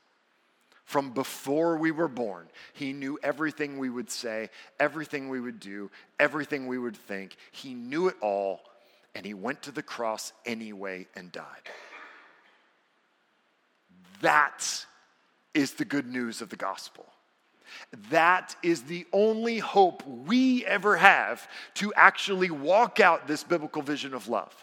[0.86, 5.90] From before we were born, He knew everything we would say, everything we would do,
[6.20, 7.36] everything we would think.
[7.50, 8.60] He knew it all,
[9.14, 11.44] and He went to the cross anyway and died.
[14.20, 14.86] That
[15.54, 17.04] is the good news of the gospel.
[18.10, 24.14] That is the only hope we ever have to actually walk out this biblical vision
[24.14, 24.54] of love.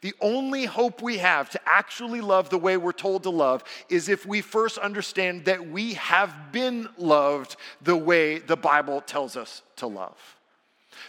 [0.00, 4.08] The only hope we have to actually love the way we're told to love is
[4.08, 9.62] if we first understand that we have been loved the way the Bible tells us
[9.76, 10.16] to love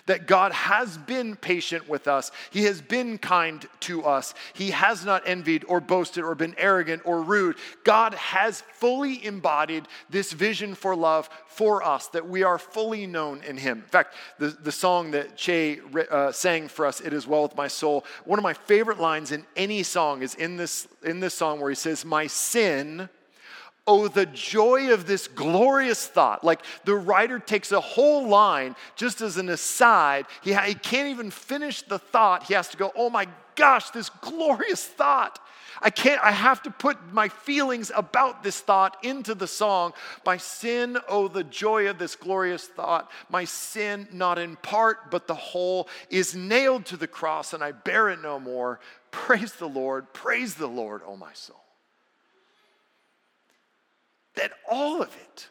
[0.05, 2.31] that God has been patient with us.
[2.51, 4.33] He has been kind to us.
[4.53, 7.57] He has not envied or boasted or been arrogant or rude.
[7.83, 13.43] God has fully embodied this vision for love for us, that we are fully known
[13.43, 13.79] in Him.
[13.79, 15.79] In fact, the, the song that Che
[16.09, 19.31] uh, sang for us, It Is Well With My Soul, one of my favorite lines
[19.31, 23.09] in any song is in this, in this song where he says, My sin
[23.87, 26.43] Oh, the joy of this glorious thought.
[26.43, 30.27] Like the writer takes a whole line just as an aside.
[30.43, 32.43] He, ha- he can't even finish the thought.
[32.43, 35.39] He has to go, Oh my gosh, this glorious thought.
[35.81, 39.93] I can't, I have to put my feelings about this thought into the song.
[40.25, 43.09] My sin, oh, the joy of this glorious thought.
[43.29, 47.71] My sin, not in part, but the whole, is nailed to the cross, and I
[47.71, 48.79] bear it no more.
[49.09, 51.60] Praise the Lord, praise the Lord, oh my soul
[54.35, 55.49] that all of it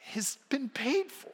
[0.00, 1.30] has been paid for.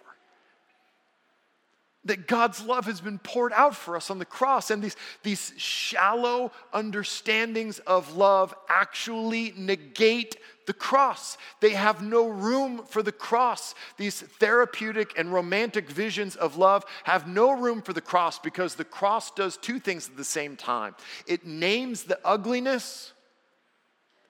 [2.05, 4.95] That God's love has been poured out for us on the cross, and these,
[5.25, 10.37] these shallow understandings of love actually negate
[10.67, 11.37] the cross.
[11.61, 13.75] They have no room for the cross.
[13.97, 18.85] These therapeutic and romantic visions of love have no room for the cross because the
[18.85, 20.95] cross does two things at the same time
[21.27, 23.13] it names the ugliness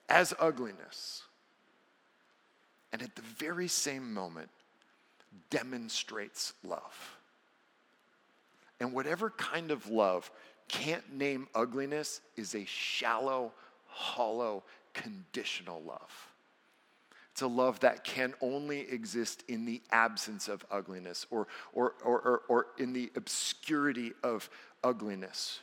[0.09, 1.23] as ugliness
[2.91, 4.49] and at the very same moment
[5.49, 7.17] demonstrates love.
[8.79, 10.31] And whatever kind of love
[10.67, 13.51] can't name ugliness is a shallow,
[13.87, 14.63] hollow,
[14.93, 16.31] conditional love.
[17.31, 22.19] It's a love that can only exist in the absence of ugliness or, or, or,
[22.19, 24.49] or, or in the obscurity of
[24.83, 25.59] ugliness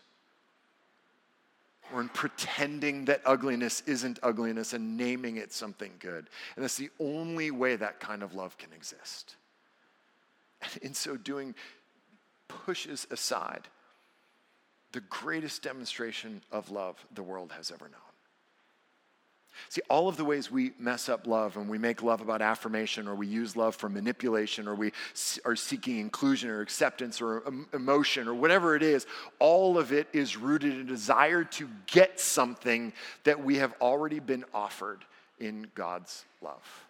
[1.93, 6.29] or in pretending that ugliness isn't ugliness and naming it something good.
[6.57, 9.37] And that's the only way that kind of love can exist.
[10.63, 11.55] And in so doing,
[12.49, 13.69] pushes aside
[14.93, 18.14] the greatest demonstration of love the world has ever known.
[19.69, 23.09] See, all of the ways we mess up love and we make love about affirmation
[23.09, 24.93] or we use love for manipulation or we
[25.45, 29.07] are seeking inclusion or acceptance or um, emotion or whatever it is,
[29.39, 32.93] all of it is rooted in desire to get something
[33.25, 35.05] that we have already been offered
[35.39, 36.84] in God's love.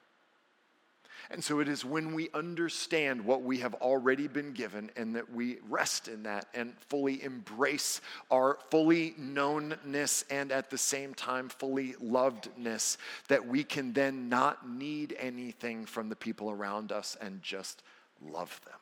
[1.30, 5.32] And so it is when we understand what we have already been given and that
[5.32, 8.00] we rest in that and fully embrace
[8.30, 12.98] our fully knownness and at the same time fully lovedness
[13.28, 17.82] that we can then not need anything from the people around us and just
[18.20, 18.78] love them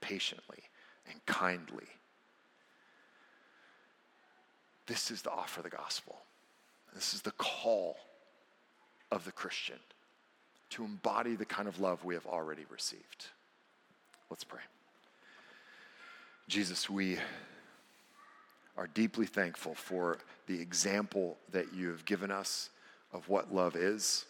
[0.00, 0.62] patiently
[1.10, 1.86] and kindly.
[4.86, 6.18] This is the offer of the gospel.
[6.94, 7.96] This is the call
[9.12, 9.78] of the Christian
[10.70, 13.26] to embody the kind of love we have already received.
[14.30, 14.60] Let's pray.
[16.48, 17.18] Jesus, we
[18.76, 22.70] are deeply thankful for the example that you have given us
[23.12, 24.24] of what love is,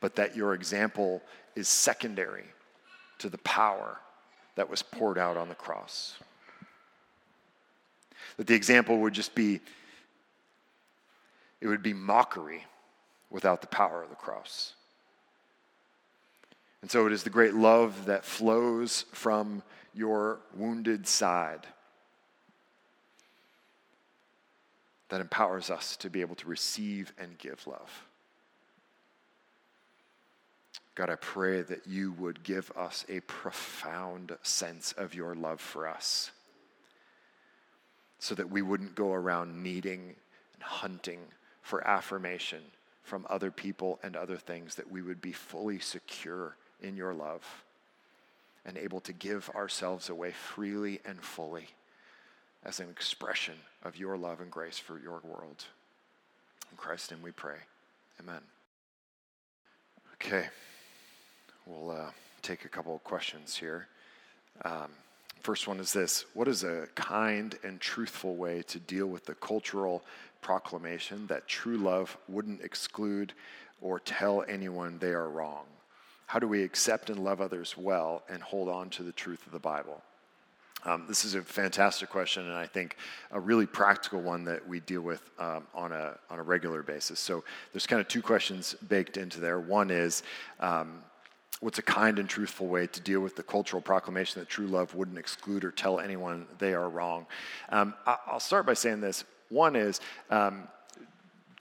[0.00, 1.22] but that your example
[1.54, 2.44] is secondary
[3.18, 3.98] to the power
[4.56, 6.16] that was poured out on the cross.
[8.36, 9.60] That the example would just be,
[11.60, 12.64] it would be mockery
[13.34, 14.74] without the power of the cross.
[16.82, 21.66] And so it is the great love that flows from your wounded side
[25.08, 28.04] that empowers us to be able to receive and give love.
[30.94, 35.88] God, I pray that you would give us a profound sense of your love for
[35.88, 36.30] us
[38.20, 40.14] so that we wouldn't go around needing
[40.54, 41.18] and hunting
[41.62, 42.60] for affirmation
[43.04, 47.64] from other people and other things, that we would be fully secure in your love
[48.66, 51.68] and able to give ourselves away freely and fully
[52.64, 55.64] as an expression of your love and grace for your world.
[56.70, 57.58] In Christ's name we pray.
[58.20, 58.40] Amen.
[60.14, 60.46] Okay,
[61.66, 63.86] we'll uh, take a couple of questions here.
[64.64, 64.88] Um,
[65.42, 69.34] first one is this What is a kind and truthful way to deal with the
[69.34, 70.02] cultural
[70.44, 73.32] proclamation that true love wouldn't exclude
[73.80, 75.64] or tell anyone they are wrong?
[76.26, 79.52] How do we accept and love others well and hold on to the truth of
[79.52, 80.02] the Bible?
[80.86, 82.96] Um, this is a fantastic question, and I think
[83.30, 87.18] a really practical one that we deal with um, on, a, on a regular basis.
[87.18, 87.42] So
[87.72, 89.58] there's kind of two questions baked into there.
[89.58, 90.22] One is,
[90.60, 90.98] um,
[91.60, 94.94] what's a kind and truthful way to deal with the cultural proclamation that true love
[94.94, 97.24] wouldn't exclude or tell anyone they are wrong?
[97.70, 99.24] Um, I'll start by saying this.
[99.48, 100.68] One is, um,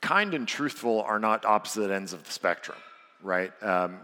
[0.01, 2.77] kind and truthful are not opposite ends of the spectrum
[3.23, 3.51] right?
[3.63, 3.99] Um,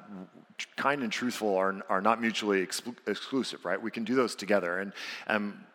[0.76, 3.82] kind and truthful are, are not mutually exclu- exclusive, right?
[3.82, 4.80] We can do those together.
[4.80, 4.94] And
[5.28, 5.66] um,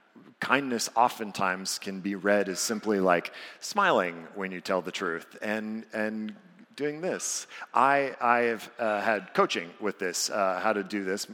[0.41, 5.85] kindness oftentimes can be read as simply like smiling when you tell the truth and,
[5.93, 6.35] and
[6.75, 7.47] doing this.
[7.73, 11.27] I, I have uh, had coaching with this, uh, how to do this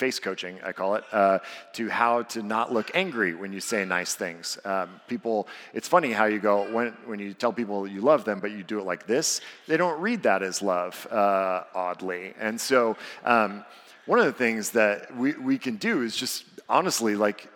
[0.00, 1.38] face coaching, I call it, uh,
[1.74, 4.58] to how to not look angry when you say nice things.
[4.64, 8.40] Um, people, it's funny how you go, when, when you tell people you love them,
[8.40, 12.32] but you do it like this, they don't read that as love, uh, oddly.
[12.40, 13.64] And so, um,
[14.06, 17.48] one of the things that we, we can do is just honestly, like,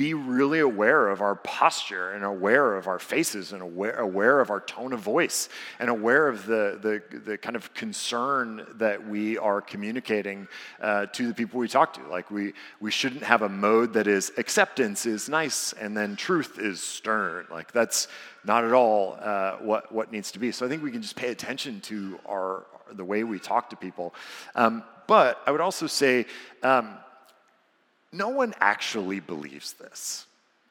[0.00, 4.48] be really aware of our posture and aware of our faces and aware, aware of
[4.48, 9.36] our tone of voice and aware of the, the, the kind of concern that we
[9.36, 10.48] are communicating
[10.80, 12.02] uh, to the people we talk to.
[12.08, 16.58] Like, we, we shouldn't have a mode that is acceptance is nice and then truth
[16.58, 17.46] is stern.
[17.50, 18.08] Like, that's
[18.42, 20.50] not at all uh, what, what needs to be.
[20.50, 23.76] So I think we can just pay attention to our, the way we talk to
[23.76, 24.14] people.
[24.54, 26.24] Um, but I would also say,
[26.62, 26.96] um,
[28.12, 30.26] no one actually believes this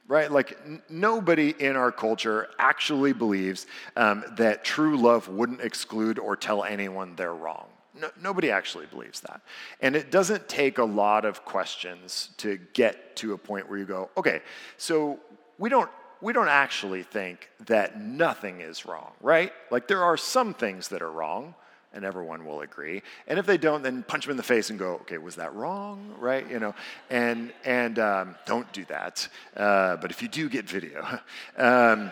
[0.09, 0.31] right?
[0.31, 6.35] Like, n- nobody in our culture actually believes um, that true love wouldn't exclude or
[6.35, 7.67] tell anyone they're wrong.
[7.93, 9.41] No, nobody actually believes that.
[9.81, 13.85] And it doesn't take a lot of questions to get to a point where you
[13.85, 14.41] go, okay,
[14.77, 15.19] so
[15.57, 15.89] we don't.
[16.21, 19.53] We don't actually think that nothing is wrong, right?
[19.71, 21.55] Like, there are some things that are wrong,
[21.93, 23.01] and everyone will agree.
[23.27, 25.53] And if they don't, then punch them in the face and go, okay, was that
[25.55, 26.15] wrong?
[26.19, 26.49] Right?
[26.49, 26.75] You know,
[27.09, 29.27] and and um, don't do that.
[29.55, 31.19] Uh, but if you do, get video.
[31.57, 32.11] um,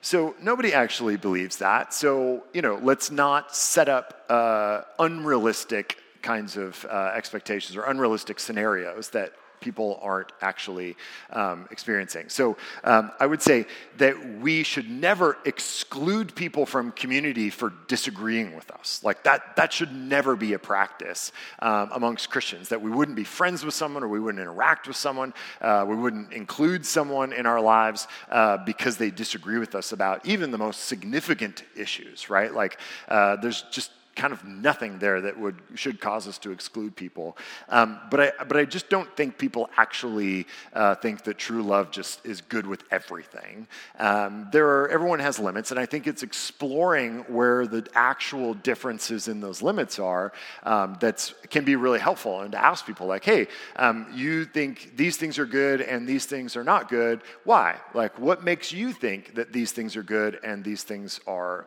[0.00, 1.92] so nobody actually believes that.
[1.92, 8.38] So you know, let's not set up uh, unrealistic kinds of uh, expectations or unrealistic
[8.38, 10.96] scenarios that people aren't actually
[11.30, 12.28] um, experiencing.
[12.28, 13.66] So um, I would say
[13.98, 19.00] that we should never exclude people from community for disagreeing with us.
[19.04, 23.24] Like that, that should never be a practice um, amongst Christians, that we wouldn't be
[23.24, 27.46] friends with someone or we wouldn't interact with someone, uh, we wouldn't include someone in
[27.46, 32.54] our lives uh, because they disagree with us about even the most significant issues, right?
[32.54, 36.94] Like uh, there's just kind of nothing there that would should cause us to exclude
[36.96, 37.36] people.
[37.68, 41.90] Um, but I but I just don't think people actually uh, think that true love
[41.90, 43.66] just is good with everything.
[43.98, 49.28] Um, there are everyone has limits, and I think it's exploring where the actual differences
[49.28, 50.32] in those limits are
[50.64, 52.40] um, that's can be really helpful.
[52.40, 53.46] And to ask people like, hey,
[53.76, 57.22] um, you think these things are good and these things are not good?
[57.44, 57.76] Why?
[57.94, 61.66] Like, what makes you think that these things are good and these things are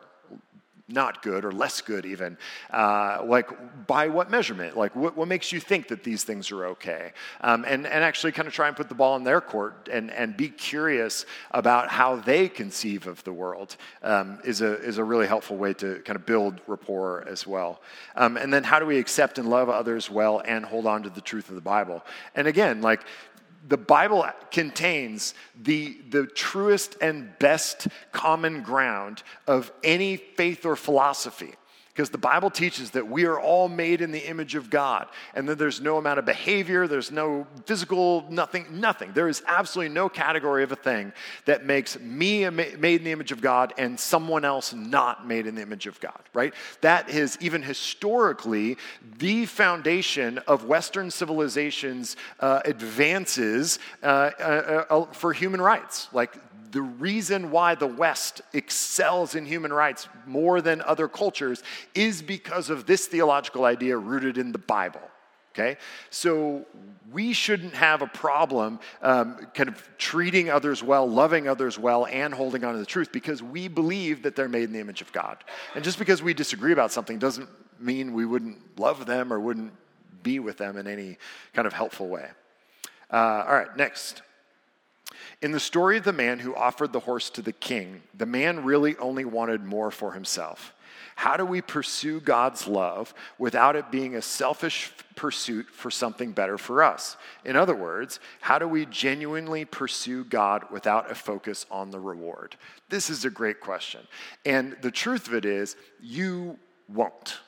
[0.86, 2.36] not good or less good even
[2.70, 4.76] uh, like by what measurement?
[4.76, 7.12] Like what, what, makes you think that these things are okay?
[7.40, 10.10] Um, and, and actually kind of try and put the ball in their court and,
[10.10, 15.04] and be curious about how they conceive of the world um, is, a, is a
[15.04, 17.80] really helpful way to kind of build rapport as well.
[18.14, 21.08] Um, and then how do we accept and love others well and hold on to
[21.08, 22.04] the truth of the bible?
[22.34, 23.04] And again like
[23.66, 31.54] the Bible contains the, the truest and best common ground of any faith or philosophy.
[31.94, 35.48] Because the Bible teaches that we are all made in the image of God, and
[35.48, 39.12] that there's no amount of behavior, there's no physical, nothing, nothing.
[39.12, 41.12] There is absolutely no category of a thing
[41.44, 45.54] that makes me made in the image of God and someone else not made in
[45.54, 46.52] the image of God, right?
[46.80, 48.76] That is even historically
[49.18, 54.06] the foundation of Western civilization's uh, advances uh,
[54.40, 56.08] uh, uh for human rights.
[56.12, 56.34] Like
[56.74, 61.62] the reason why the West excels in human rights more than other cultures
[61.94, 65.00] is because of this theological idea rooted in the Bible.
[65.52, 65.76] Okay?
[66.10, 66.66] So
[67.12, 72.34] we shouldn't have a problem um, kind of treating others well, loving others well, and
[72.34, 75.12] holding on to the truth because we believe that they're made in the image of
[75.12, 75.44] God.
[75.76, 77.48] And just because we disagree about something doesn't
[77.78, 79.72] mean we wouldn't love them or wouldn't
[80.24, 81.18] be with them in any
[81.52, 82.28] kind of helpful way.
[83.12, 84.22] Uh, all right, next.
[85.42, 88.64] In the story of the man who offered the horse to the king, the man
[88.64, 90.74] really only wanted more for himself.
[91.16, 96.58] How do we pursue God's love without it being a selfish pursuit for something better
[96.58, 97.16] for us?
[97.44, 102.56] In other words, how do we genuinely pursue God without a focus on the reward?
[102.88, 104.00] This is a great question.
[104.44, 106.58] And the truth of it is, you
[106.88, 107.38] won't.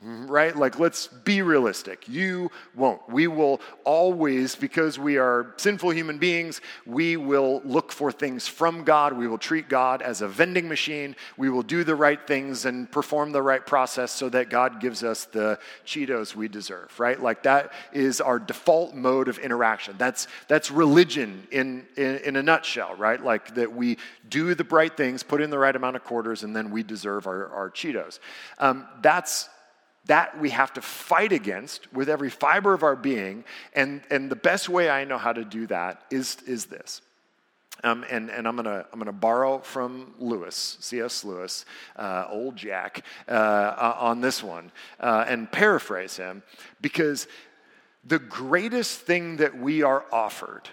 [0.00, 0.54] Right?
[0.54, 2.08] Like, let's be realistic.
[2.08, 3.00] You won't.
[3.08, 8.84] We will always, because we are sinful human beings, we will look for things from
[8.84, 9.12] God.
[9.12, 11.16] We will treat God as a vending machine.
[11.36, 15.02] We will do the right things and perform the right process so that God gives
[15.02, 17.20] us the Cheetos we deserve, right?
[17.20, 19.96] Like, that is our default mode of interaction.
[19.98, 23.20] That's, that's religion in, in, in a nutshell, right?
[23.20, 26.54] Like, that we do the right things, put in the right amount of quarters, and
[26.54, 28.20] then we deserve our, our Cheetos.
[28.60, 29.48] Um, that's
[30.08, 33.44] that we have to fight against with every fiber of our being.
[33.74, 37.02] And, and the best way I know how to do that is, is this.
[37.84, 41.24] Um, and, and I'm gonna I'm gonna borrow from Lewis, C.S.
[41.24, 46.42] Lewis, uh, old Jack, uh, uh, on this one, uh, and paraphrase him,
[46.80, 47.28] because
[48.04, 50.68] the greatest thing that we are offered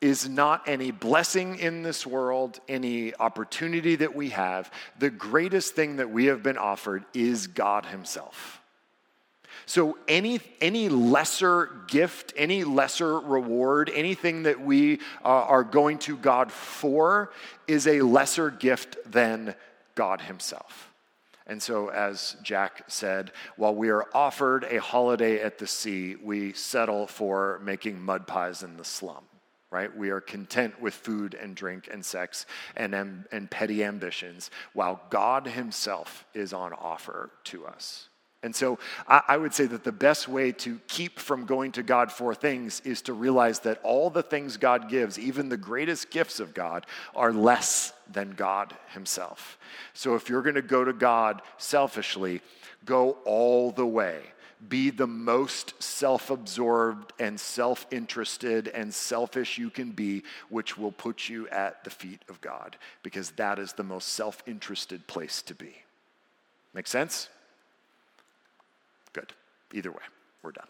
[0.00, 4.70] is not any blessing in this world, any opportunity that we have.
[4.98, 8.60] The greatest thing that we have been offered is God Himself.
[9.68, 16.16] So, any, any lesser gift, any lesser reward, anything that we uh, are going to
[16.16, 17.32] God for
[17.66, 19.56] is a lesser gift than
[19.96, 20.92] God Himself.
[21.48, 26.52] And so, as Jack said, while we are offered a holiday at the sea, we
[26.52, 29.24] settle for making mud pies in the slum
[29.70, 29.94] right?
[29.94, 32.46] We are content with food and drink and sex
[32.76, 38.08] and, and petty ambitions, while God Himself is on offer to us.
[38.46, 41.82] And so I, I would say that the best way to keep from going to
[41.82, 46.10] God for things is to realize that all the things God gives, even the greatest
[46.10, 49.58] gifts of God, are less than God Himself.
[49.92, 52.40] So if you're going to go to God selfishly,
[52.86, 54.22] go all the way
[54.70, 60.92] be the most self absorbed and self interested and selfish you can be, which will
[60.92, 65.42] put you at the feet of God, because that is the most self interested place
[65.42, 65.76] to be.
[66.72, 67.28] Make sense?
[69.72, 70.02] Either way,
[70.42, 70.68] we're done.